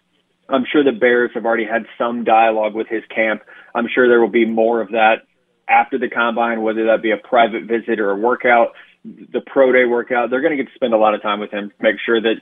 [0.49, 3.43] I'm sure the Bears have already had some dialogue with his camp.
[3.75, 5.27] I'm sure there will be more of that
[5.67, 8.69] after the combine, whether that be a private visit or a workout,
[9.05, 10.31] the pro day workout.
[10.31, 12.19] They're going to get to spend a lot of time with him, to make sure
[12.19, 12.41] that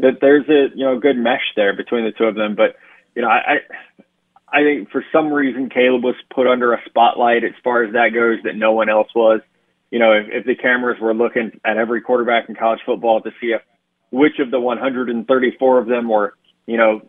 [0.00, 2.56] that there's a you know good mesh there between the two of them.
[2.56, 2.74] But
[3.14, 3.58] you know, I
[4.48, 8.10] I think for some reason Caleb was put under a spotlight as far as that
[8.14, 9.40] goes that no one else was.
[9.90, 13.30] You know, if, if the cameras were looking at every quarterback in college football to
[13.40, 13.62] see if
[14.10, 16.34] which of the 134 of them were,
[16.66, 17.02] you know,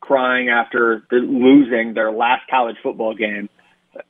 [0.00, 3.48] crying after losing their last college football game,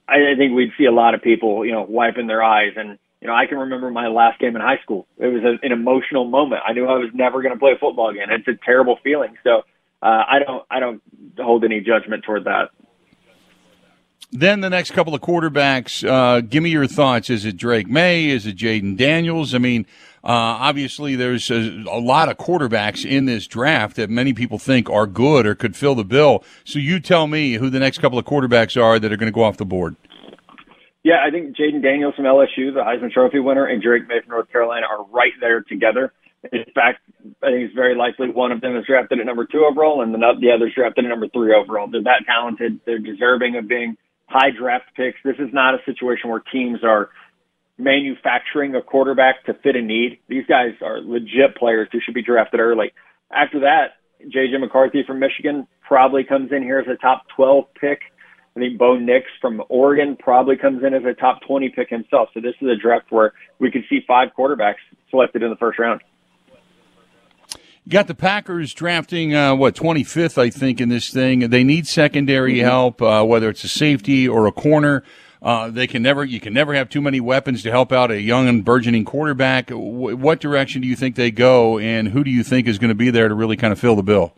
[0.08, 2.72] I, I think we'd see a lot of people, you know, wiping their eyes.
[2.76, 5.06] And, you know, I can remember my last game in high school.
[5.16, 6.62] It was a, an emotional moment.
[6.66, 8.28] I knew I was never going to play football again.
[8.30, 9.36] It's a terrible feeling.
[9.44, 9.62] So,
[10.02, 11.02] uh, I don't I don't
[11.38, 12.70] hold any judgment toward that.
[14.30, 17.30] Then the next couple of quarterbacks, uh, give me your thoughts.
[17.30, 18.28] Is it Drake Maye?
[18.28, 19.54] Is it Jayden Daniels?
[19.54, 19.86] I mean,
[20.22, 24.90] uh, obviously there's a, a, lot of quarterbacks in this draft that many people think
[24.90, 26.44] are good or could fill the bill.
[26.64, 29.34] So you tell me who the next couple of quarterbacks are that are going to
[29.34, 29.96] go off the board.
[31.04, 34.32] Yeah, I think Jayden Daniels from LSU, the Heisman Trophy winner, and Drake Maye from
[34.32, 36.12] North Carolina are right there together.
[36.52, 37.00] In fact,
[37.42, 40.12] I think it's very likely one of them is drafted at number two overall, and
[40.12, 41.86] the the other is drafted at number three overall.
[41.86, 42.80] They're that talented.
[42.84, 43.96] They're deserving of being
[44.26, 45.18] high draft picks.
[45.24, 47.10] This is not a situation where teams are
[47.78, 50.18] manufacturing a quarterback to fit a need.
[50.28, 52.92] These guys are legit players who should be drafted early.
[53.30, 58.00] After that, JJ McCarthy from Michigan probably comes in here as a top 12 pick.
[58.56, 62.30] I think Bo Nix from Oregon probably comes in as a top 20 pick himself.
[62.34, 65.78] So this is a draft where we could see five quarterbacks selected in the first
[65.78, 66.00] round.
[67.88, 71.48] You got the Packers drafting uh, what 25th, I think, in this thing.
[71.48, 72.66] They need secondary mm-hmm.
[72.66, 75.02] help, uh, whether it's a safety or a corner.
[75.40, 78.20] Uh, they can never, you can never have too many weapons to help out a
[78.20, 79.68] young and burgeoning quarterback.
[79.68, 82.90] W- what direction do you think they go, and who do you think is going
[82.90, 84.34] to be there to really kind of fill the bill?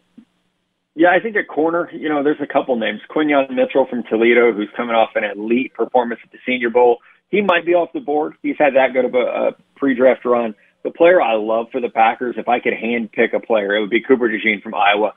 [0.94, 3.00] Yeah, I think at corner, you know, there's a couple names.
[3.10, 6.98] Quinyon Mitchell from Toledo, who's coming off an elite performance at the Senior Bowl.
[7.30, 8.34] He might be off the board.
[8.44, 11.90] He's had that good of a, a pre-draft run the player I love for the
[11.90, 15.12] Packers, if I could hand pick a player, it would be Cooper DeJean from Iowa.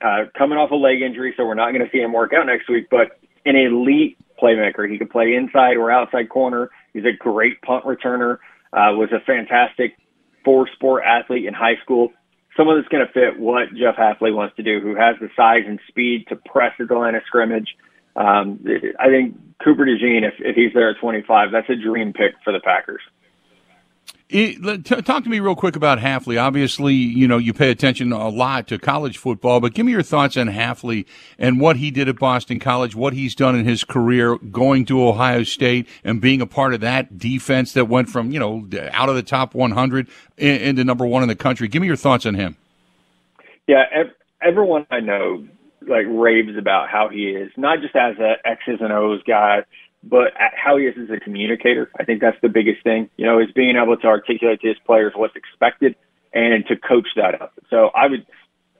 [0.00, 2.46] Uh, coming off a leg injury, so we're not going to see him work out
[2.46, 4.90] next week, but an elite playmaker.
[4.90, 6.70] He could play inside or outside corner.
[6.92, 8.38] He's a great punt returner.
[8.72, 9.96] Uh, was a fantastic
[10.44, 12.12] four sport athlete in high school.
[12.56, 15.64] Someone that's going to fit what Jeff Hafley wants to do, who has the size
[15.66, 17.68] and speed to press at the line of scrimmage.
[18.16, 18.64] Um,
[18.98, 22.52] I think Cooper DeJean, if, if he's there at 25, that's a dream pick for
[22.52, 23.02] the Packers.
[24.28, 26.40] It, t- talk to me real quick about Hafley.
[26.40, 30.02] Obviously, you know you pay attention a lot to college football, but give me your
[30.02, 31.06] thoughts on Hafley
[31.38, 35.06] and what he did at Boston College, what he's done in his career, going to
[35.06, 39.08] Ohio State and being a part of that defense that went from you know out
[39.08, 41.68] of the top 100 into number one in the country.
[41.68, 42.56] Give me your thoughts on him.
[43.68, 43.84] Yeah,
[44.42, 45.46] everyone I know
[45.82, 49.60] like raves about how he is, not just as a X's and O's guy,
[50.08, 51.90] but how he is as a communicator.
[51.98, 54.76] I think that's the biggest thing, you know, is being able to articulate to his
[54.86, 55.96] players what's expected
[56.32, 57.52] and to coach that up.
[57.70, 58.26] So I would,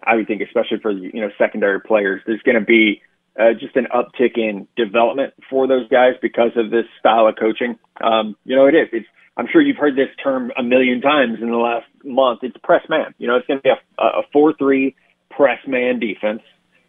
[0.03, 3.03] I would think, especially for you know secondary players, there's going to be
[3.39, 7.79] uh, just an uptick in development for those guys because of this style of coaching.
[8.01, 8.89] Um, you know, it is.
[8.93, 9.07] It's.
[9.39, 12.41] I'm sure you've heard this term a million times in the last month.
[12.43, 13.15] It's press man.
[13.19, 14.97] You know, it's going to be a, a four-three
[15.31, 16.41] press man defense,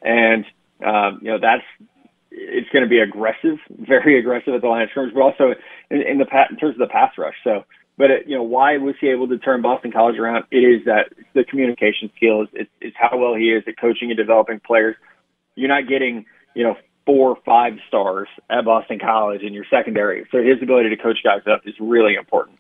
[0.02, 0.46] and
[0.86, 1.64] um, you know that's
[2.32, 5.54] it's going to be aggressive, very aggressive at the line of scrimmage, but also
[5.90, 7.36] in, in the in terms of the pass rush.
[7.44, 7.66] So,
[7.98, 10.46] but it, you know, why was he able to turn Boston College around?
[10.52, 12.48] It is that the communication skills.
[12.54, 14.96] It's, it's how well he is at coaching and developing players.
[15.56, 16.76] You're not getting, you know,
[17.06, 20.28] four or five stars at Boston College in your secondary.
[20.32, 22.60] So his ability to coach guys up is really important.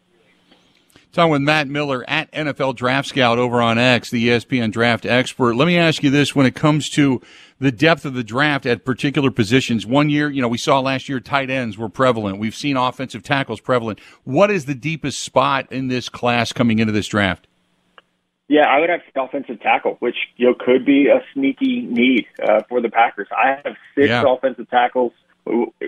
[1.13, 5.55] Talking with Matt Miller at NFL Draft Scout over on X, the ESPN draft expert.
[5.55, 7.21] Let me ask you this when it comes to
[7.59, 9.85] the depth of the draft at particular positions.
[9.85, 12.37] One year, you know, we saw last year tight ends were prevalent.
[12.39, 13.99] We've seen offensive tackles prevalent.
[14.25, 17.47] What is the deepest spot in this class coming into this draft?
[18.49, 22.61] Yeah, I would have offensive tackle, which you know could be a sneaky need uh,
[22.69, 23.27] for the Packers.
[23.35, 24.23] I have six yeah.
[24.25, 25.11] offensive tackles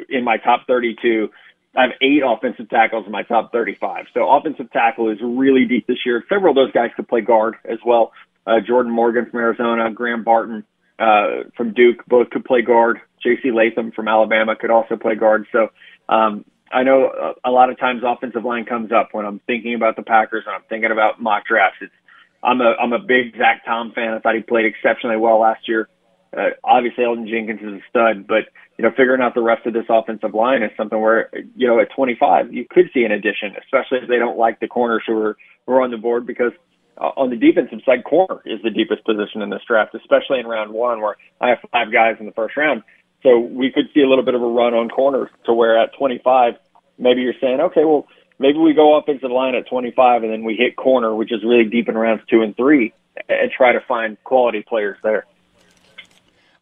[0.10, 1.30] in my top 32
[1.76, 4.06] I have eight offensive tackles in my top 35.
[4.14, 6.24] So offensive tackle is really deep this year.
[6.28, 8.12] Several of those guys could play guard as well.
[8.48, 10.64] Uh, Jordan Morgan from Arizona, Graham Barton
[10.98, 13.00] uh, from Duke, both could play guard.
[13.22, 13.52] J.C.
[13.52, 15.46] Latham from Alabama could also play guard.
[15.52, 15.70] So
[16.08, 19.76] um, I know a, a lot of times offensive line comes up when I'm thinking
[19.76, 21.78] about the Packers and I'm thinking about mock drafts.
[21.82, 21.94] It's
[22.42, 24.14] I'm a I'm a big Zach Tom fan.
[24.14, 25.90] I thought he played exceptionally well last year.
[26.36, 29.74] Uh, obviously, Elgton Jenkins is a stud, but you know, figuring out the rest of
[29.74, 33.56] this offensive line is something where you know at 25 you could see an addition,
[33.58, 36.52] especially if they don't like the corners who are who are on the board because
[37.00, 40.46] uh, on the defensive side, corner is the deepest position in this draft, especially in
[40.46, 42.84] round one where I have five guys in the first round.
[43.24, 45.92] So we could see a little bit of a run on corners to where at
[45.98, 46.54] 25,
[46.98, 48.08] maybe you're saying, okay, well,
[48.38, 51.66] maybe we go offensive line at 25 and then we hit corner, which is really
[51.66, 52.94] deep in rounds two and three,
[53.28, 55.26] and try to find quality players there.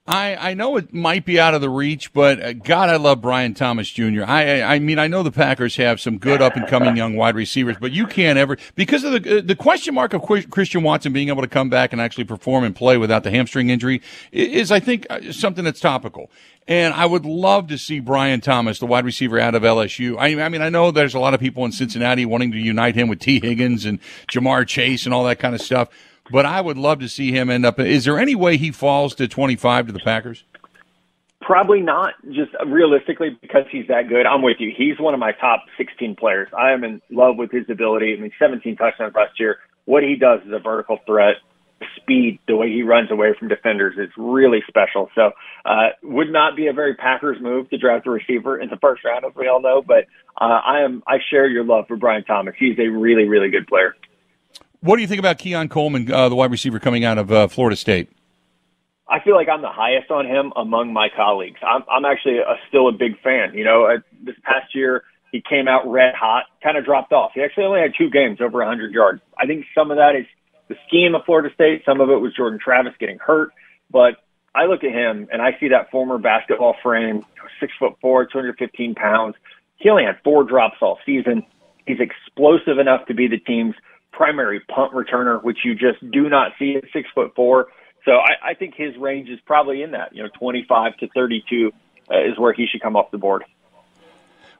[0.07, 3.19] I, I know it might be out of the reach, but uh, God, I love
[3.19, 4.23] Brian Thomas Jr.
[4.25, 7.35] I, I mean, I know the Packers have some good up and coming young wide
[7.35, 11.11] receivers, but you can't ever because of the uh, the question mark of Christian Watson
[11.11, 14.01] being able to come back and actually perform and play without the hamstring injury
[14.31, 16.31] is, I think, uh, something that's topical.
[16.69, 20.17] And I would love to see Brian Thomas, the wide receiver out of LSU.
[20.17, 22.95] I, I mean, I know there's a lot of people in Cincinnati wanting to unite
[22.95, 23.99] him with Tee Higgins and
[24.31, 25.89] Ja'Marr Chase and all that kind of stuff
[26.31, 27.79] but I would love to see him end up.
[27.79, 30.43] Is there any way he falls to 25 to the Packers?
[31.41, 34.25] Probably not, just realistically, because he's that good.
[34.25, 34.73] I'm with you.
[34.75, 36.49] He's one of my top 16 players.
[36.57, 38.15] I am in love with his ability.
[38.17, 39.59] I mean, 17 touchdowns last year.
[39.85, 41.35] What he does is a vertical threat.
[41.95, 45.09] Speed, the way he runs away from defenders is really special.
[45.13, 45.31] So,
[45.63, 49.05] uh, would not be a very Packers move to draft a receiver in the first
[49.05, 49.83] round, as we all know.
[49.85, 50.05] But
[50.41, 52.55] uh, I am, I share your love for Brian Thomas.
[52.57, 53.95] He's a really, really good player.
[54.81, 57.47] What do you think about Keon Coleman, uh, the wide receiver coming out of uh,
[57.47, 58.09] Florida State?
[59.09, 61.59] I feel like I'm the highest on him among my colleagues.
[61.65, 63.53] I'm, I'm actually a, still a big fan.
[63.53, 67.31] You know, uh, this past year he came out red hot, kind of dropped off.
[67.33, 69.21] He actually only had two games over 100 yards.
[69.37, 70.25] I think some of that is
[70.67, 71.83] the scheme of Florida State.
[71.85, 73.51] Some of it was Jordan Travis getting hurt.
[73.89, 74.17] But
[74.53, 77.25] I look at him and I see that former basketball frame,
[77.59, 79.35] six foot four, 215 pounds.
[79.77, 81.43] He only had four drops all season.
[81.85, 83.75] He's explosive enough to be the team's
[84.11, 87.67] primary punt returner, which you just do not see at six foot four.
[88.05, 91.71] So I, I think his range is probably in that, you know, 25 to 32
[92.09, 93.43] uh, is where he should come off the board.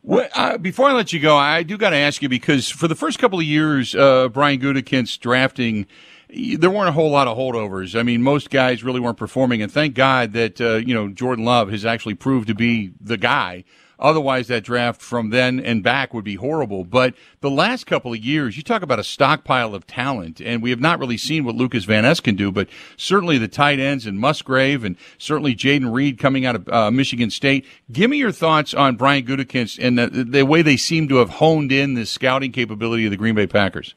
[0.04, 2.88] Well, uh, before I let you go, I do got to ask you because for
[2.88, 5.86] the first couple of years, uh, Brian Gutekunst drafting,
[6.30, 7.98] there weren't a whole lot of holdovers.
[7.98, 11.46] I mean, most guys really weren't performing, and thank God that uh, you know Jordan
[11.46, 13.64] Love has actually proved to be the guy.
[14.00, 16.84] Otherwise, that draft from then and back would be horrible.
[16.84, 20.70] But the last couple of years, you talk about a stockpile of talent, and we
[20.70, 24.06] have not really seen what Lucas Van Ness can do, but certainly the tight ends
[24.06, 27.66] and Musgrave and certainly Jayden Reed coming out of uh, Michigan State.
[27.92, 31.30] Give me your thoughts on Brian Gutekunst and the, the way they seem to have
[31.30, 33.96] honed in the scouting capability of the Green Bay Packers.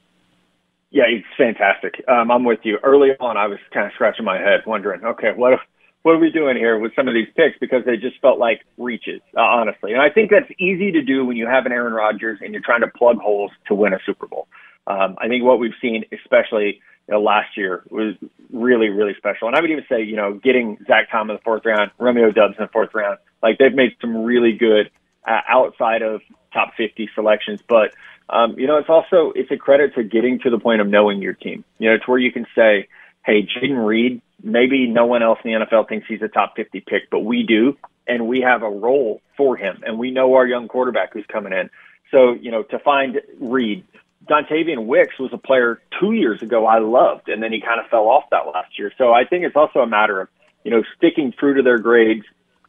[0.90, 2.02] Yeah, it's fantastic.
[2.08, 2.78] Um, I'm with you.
[2.82, 5.60] Early on, I was kind of scratching my head, wondering, okay, what
[6.02, 8.62] what are we doing here with some of these picks because they just felt like
[8.78, 9.92] reaches, uh, honestly.
[9.92, 12.62] And I think that's easy to do when you have an Aaron Rodgers and you're
[12.64, 14.48] trying to plug holes to win a Super Bowl.
[14.86, 18.14] Um, I think what we've seen, especially you know, last year, was
[18.50, 19.46] really, really special.
[19.46, 22.30] And I would even say, you know, getting Zach Tom in the fourth round, Romeo
[22.30, 24.90] Doubs in the fourth round, like they've made some really good
[25.28, 26.22] uh, outside of
[26.52, 27.60] top 50 selections.
[27.68, 27.92] But,
[28.30, 31.20] um, you know, it's also, it's a credit to getting to the point of knowing
[31.20, 32.88] your team, you know, to where you can say,
[33.24, 36.80] hey, Jayden Reed maybe no one else in the NFL thinks he's a top 50
[36.80, 37.76] pick, but we do,
[38.06, 41.52] and we have a role for him, and we know our young quarterback who's coming
[41.52, 41.70] in.
[42.10, 43.84] So, you know, to find Reed,
[44.28, 47.86] Dontayvion Wicks was a player two years ago I loved, and then he kind of
[47.86, 48.92] fell off that last year.
[48.98, 50.28] So I think it's also a matter of,
[50.64, 52.24] you know, sticking true to their grades.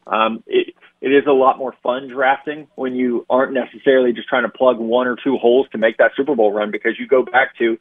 [0.07, 4.43] Um, it, it is a lot more fun drafting when you aren't necessarily just trying
[4.43, 7.23] to plug one or two holes to make that Super Bowl run because you go
[7.23, 7.77] back to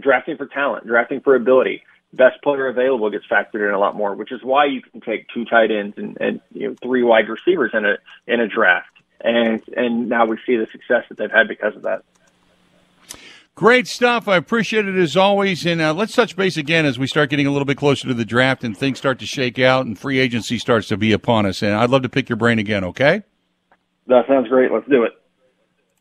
[0.00, 4.14] drafting for talent, drafting for ability best player available gets factored in a lot more,
[4.14, 7.28] which is why you can take two tight ends and, and you know three wide
[7.28, 7.96] receivers in a
[8.26, 8.90] in a draft.
[9.20, 12.04] And and now we see the success that they've had because of that.
[13.58, 14.28] Great stuff.
[14.28, 15.66] I appreciate it as always.
[15.66, 18.14] And uh, let's touch base again as we start getting a little bit closer to
[18.14, 21.44] the draft and things start to shake out and free agency starts to be upon
[21.44, 21.60] us.
[21.60, 22.84] And I'd love to pick your brain again.
[22.84, 23.24] Okay.
[24.06, 24.70] That sounds great.
[24.70, 25.10] Let's do it.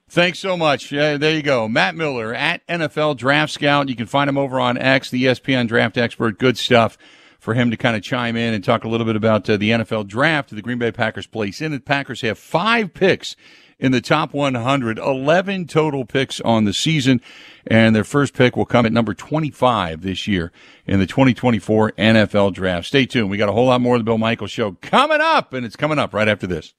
[0.08, 0.93] Thanks so much.
[0.93, 1.68] Uh, there you go.
[1.68, 3.89] Matt Miller at NFL Draft Scout.
[3.89, 6.38] You can find him over on X, the ESPN Draft Expert.
[6.38, 6.95] Good stuff
[7.39, 9.72] for him to kind of chime in and talk a little bit about uh, the
[9.72, 10.51] NFL Draft.
[10.51, 11.74] The Green Bay Packers place in.
[11.74, 11.86] it.
[11.86, 13.36] Packers have five picks
[13.80, 17.21] in the top 100, 11 total picks on the season.
[17.65, 20.51] And their first pick will come at number 25 this year
[20.86, 22.88] in the 2024 NFL Draft.
[22.88, 23.30] Stay tuned.
[23.30, 25.75] We got a whole lot more of the Bill Michaels Show coming up, and it's
[25.75, 26.73] coming up right after this.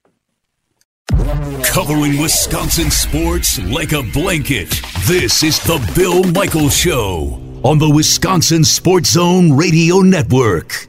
[1.64, 4.70] Covering Wisconsin sports like a blanket.
[5.06, 10.88] This is the Bill Michaels Show on the Wisconsin Sports Zone Radio Network.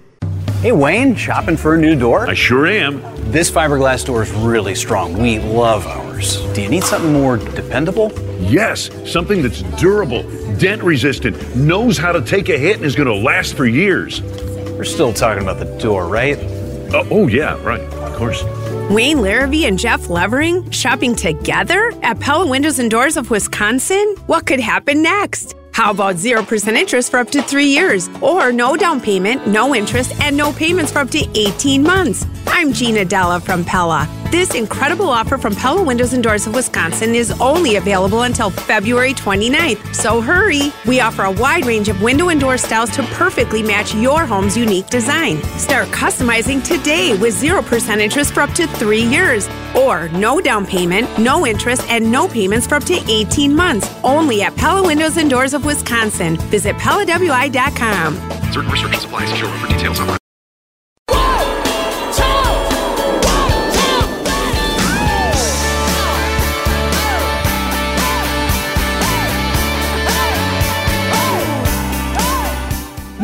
[0.62, 2.30] Hey, Wayne, shopping for a new door?
[2.30, 3.01] I sure am.
[3.32, 5.14] This fiberglass door is really strong.
[5.18, 6.41] We love ours.
[6.51, 8.12] Do you need something more dependable?
[8.41, 10.24] Yes, something that's durable,
[10.57, 14.22] dent resistant, knows how to take a hit, and is going to last for years.
[14.22, 16.38] We're still talking about the door, right?
[16.38, 17.80] Uh, oh, yeah, right.
[17.80, 18.43] Of course.
[18.89, 24.14] Wayne Larrivee and Jeff Levering shopping together at Pella Windows and Doors of Wisconsin?
[24.26, 25.55] What could happen next?
[25.80, 28.09] How about 0% interest for up to three years?
[28.21, 32.25] Or no down payment, no interest, and no payments for up to 18 months?
[32.60, 34.05] I'm Gina Della from Pella.
[34.32, 39.14] This incredible offer from Pella Windows and Doors of Wisconsin is only available until February
[39.14, 40.74] 29th, so hurry!
[40.86, 44.57] We offer a wide range of window and door styles to perfectly match your home's
[44.57, 45.41] unique design.
[45.57, 49.47] Start customizing today with 0% interest for up to three years.
[49.74, 53.89] Or no down payment, no interest, and no payments for up to 18 months.
[54.03, 56.36] Only at Pella Windows and Doors of Wisconsin.
[56.51, 58.16] Visit PellaWI.com.
[58.51, 59.28] Certain restrictions apply.
[59.28, 60.20] See showroom for details online.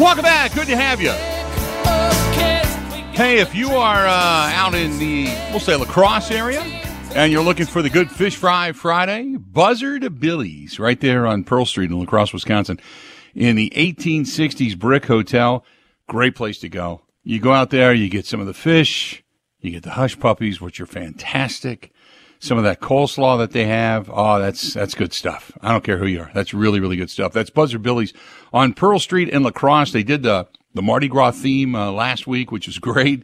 [0.06, 0.54] Welcome back.
[0.54, 1.10] Good to have you.
[3.14, 6.62] Hey, if you are uh, out in the, we'll say, La Crosse area,
[7.16, 11.66] and you're looking for the good fish fry Friday, Buzzard Billy's right there on Pearl
[11.66, 12.80] Street in La Crosse, Wisconsin,
[13.34, 15.66] in the 1860s brick hotel.
[16.08, 17.02] Great place to go.
[17.24, 19.24] You go out there, you get some of the fish,
[19.60, 21.92] you get the hush puppies, which are fantastic.
[22.46, 25.52] Some of that coleslaw that they have, oh, that's that's good stuff.
[25.62, 26.32] I don't care who you are.
[26.36, 27.34] That's really really good stuff.
[27.34, 28.14] That's Buzzard Billy's
[28.54, 29.92] on Pearl Street in La Crosse.
[29.92, 33.24] They did the the Mardi Gras theme uh, last week, which was great.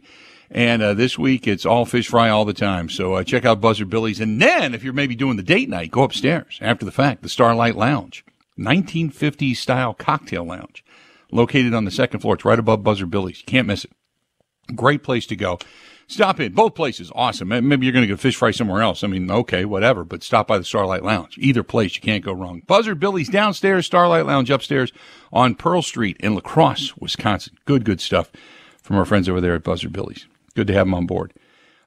[0.50, 2.88] And uh, this week it's all fish fry all the time.
[2.88, 4.18] So uh, check out Buzzard Billy's.
[4.18, 7.28] And then if you're maybe doing the date night, go upstairs after the fact, the
[7.28, 8.24] Starlight Lounge,
[8.58, 10.84] 1950s style cocktail lounge,
[11.30, 12.34] located on the second floor.
[12.34, 13.38] It's right above Buzzard Billy's.
[13.38, 13.92] You can't miss it.
[14.74, 15.60] Great place to go.
[16.12, 16.52] Stop in.
[16.52, 17.48] Both places, awesome.
[17.48, 19.02] Maybe you're going to go fish fry somewhere else.
[19.02, 21.38] I mean, okay, whatever, but stop by the Starlight Lounge.
[21.38, 22.60] Either place, you can't go wrong.
[22.66, 24.92] Buzzard Billy's downstairs, Starlight Lounge upstairs
[25.32, 27.56] on Pearl Street in La Crosse, Wisconsin.
[27.64, 28.30] Good, good stuff
[28.82, 30.26] from our friends over there at Buzzard Billy's.
[30.54, 31.32] Good to have them on board.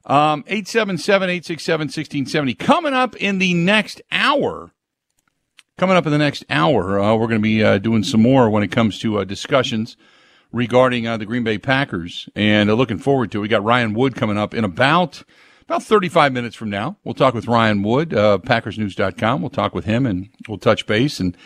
[0.06, 2.58] Um, 877-867-1670.
[2.58, 4.72] Coming up in the next hour,
[5.78, 8.50] coming up in the next hour, uh, we're going to be uh, doing some more
[8.50, 9.96] when it comes to uh, discussions
[10.52, 13.42] regarding uh, the Green Bay Packers, and uh, looking forward to it.
[13.42, 15.22] We got Ryan Wood coming up in about
[15.68, 16.96] about 35 minutes from now.
[17.04, 19.40] We'll talk with Ryan Wood, uh, PackersNews.com.
[19.40, 21.36] We'll talk with him, and we'll touch base and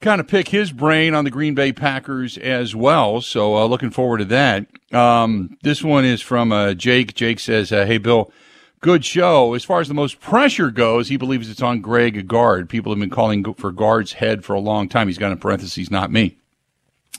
[0.00, 3.20] kind of pick his brain on the Green Bay Packers as well.
[3.20, 4.66] So uh, looking forward to that.
[4.92, 7.14] Um, this one is from uh, Jake.
[7.14, 8.32] Jake says, uh, "Hey Bill."
[8.80, 9.54] Good show.
[9.54, 12.68] As far as the most pressure goes, he believes it's on Greg Gard.
[12.68, 15.08] People have been calling for Gard's head for a long time.
[15.08, 16.36] He's got in parentheses, not me.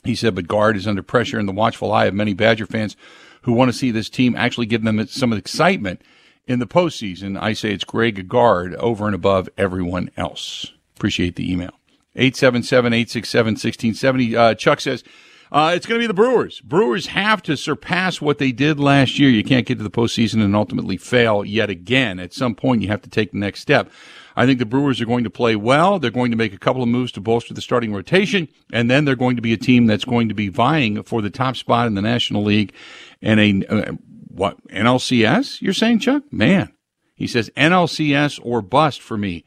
[0.06, 2.96] He said, but Gard is under pressure in the watchful eye of many Badger fans
[3.42, 6.02] who want to see this team actually give them some excitement
[6.46, 7.40] in the postseason.
[7.40, 10.72] I say it's Greg Gard over and above everyone else.
[10.96, 11.70] Appreciate the email.
[12.16, 14.34] 877-867-1670.
[14.34, 15.04] Uh, Chuck says,
[15.52, 16.60] uh, it's going to be the Brewers.
[16.60, 19.30] Brewers have to surpass what they did last year.
[19.30, 22.18] You can't get to the postseason and ultimately fail yet again.
[22.18, 23.90] At some point, you have to take the next step.
[24.36, 25.98] I think the Brewers are going to play well.
[25.98, 29.04] They're going to make a couple of moves to bolster the starting rotation, and then
[29.04, 31.86] they're going to be a team that's going to be vying for the top spot
[31.86, 32.74] in the National League
[33.22, 33.92] and a uh,
[34.28, 35.62] what NLCS.
[35.62, 36.24] You're saying, Chuck?
[36.30, 36.70] Man,
[37.14, 39.44] he says NLCS or bust for me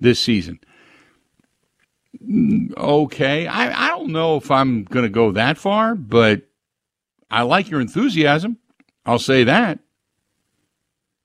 [0.00, 0.58] this season.
[2.20, 6.42] Okay, I, I don't know if I'm going to go that far, but
[7.30, 8.58] I like your enthusiasm.
[9.06, 9.78] I'll say that.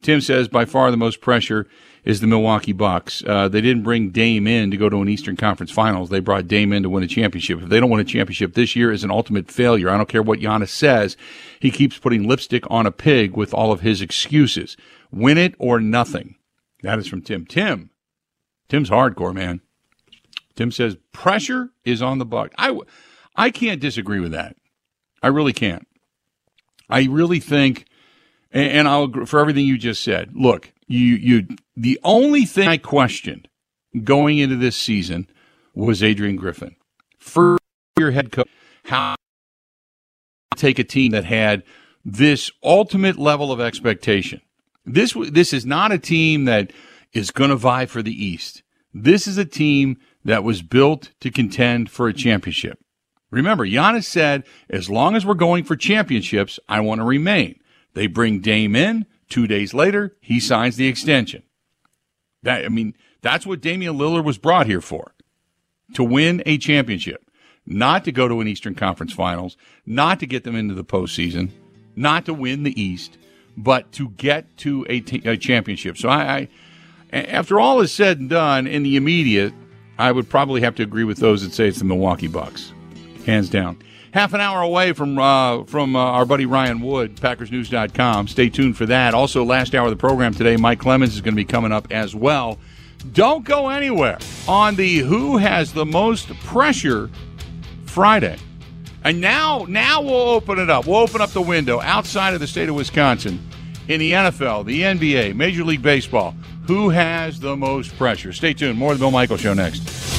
[0.01, 1.67] Tim says by far the most pressure
[2.05, 3.21] is the Milwaukee Bucks.
[3.25, 6.09] Uh, they didn't bring Dame in to go to an Eastern Conference Finals.
[6.09, 7.61] They brought Dame in to win a championship.
[7.61, 9.89] If they don't win a championship this year, is an ultimate failure.
[9.89, 11.17] I don't care what Giannis says.
[11.59, 14.77] He keeps putting lipstick on a pig with all of his excuses.
[15.11, 16.35] Win it or nothing.
[16.83, 17.45] That is from Tim.
[17.45, 17.89] Tim,
[18.69, 19.61] Tim's hardcore man.
[20.57, 22.53] Tim says pressure is on the Bucks.
[22.57, 22.77] I,
[23.35, 24.57] I can't disagree with that.
[25.21, 25.87] I really can't.
[26.89, 27.85] I really think,
[28.51, 30.31] and, I'll for everything you just said.
[30.33, 33.47] Look, you you the only thing I questioned
[34.03, 35.29] going into this season
[35.73, 36.75] was Adrian Griffin.
[37.19, 37.57] For
[37.99, 38.47] your head coach,
[38.85, 39.15] how
[40.55, 41.63] take a team that had
[42.03, 44.41] this ultimate level of expectation.
[44.85, 46.71] This this is not a team that
[47.13, 48.63] is going to vie for the East.
[48.93, 49.97] This is a team
[50.27, 52.79] that was built to contend for a championship.
[53.31, 57.59] Remember, Giannis said, as long as we're going for championships, I want to remain.
[57.95, 61.43] They bring Dame in Two days later, he signs the extension.
[62.43, 65.13] That I mean, that's what Damian Lillard was brought here for.
[65.95, 67.23] To win a championship.
[67.65, 71.49] Not to go to an Eastern Conference Finals, not to get them into the postseason,
[71.97, 73.17] not to win the East,
[73.57, 75.97] but to get to a, t- a championship.
[75.97, 76.47] So I,
[77.11, 79.53] I, after all is said and done, in the immediate,
[79.97, 82.73] I would probably have to agree with those that say it's the Milwaukee Bucks,
[83.25, 83.77] hands down.
[84.11, 88.27] Half an hour away from uh, from uh, our buddy Ryan Wood, PackersNews.com.
[88.27, 89.13] Stay tuned for that.
[89.13, 91.87] Also, last hour of the program today, Mike Clemens is going to be coming up
[91.91, 92.57] as well.
[93.13, 94.17] Don't go anywhere
[94.47, 97.09] on the Who Has the Most Pressure
[97.85, 98.37] Friday.
[99.03, 100.85] And now, now we'll open it up.
[100.85, 103.39] We'll open up the window outside of the state of Wisconsin
[103.87, 106.35] in the NFL, the NBA, Major League Baseball.
[106.67, 108.33] Who has the most pressure?
[108.33, 108.77] Stay tuned.
[108.77, 110.16] More of the Bill Michael Show next.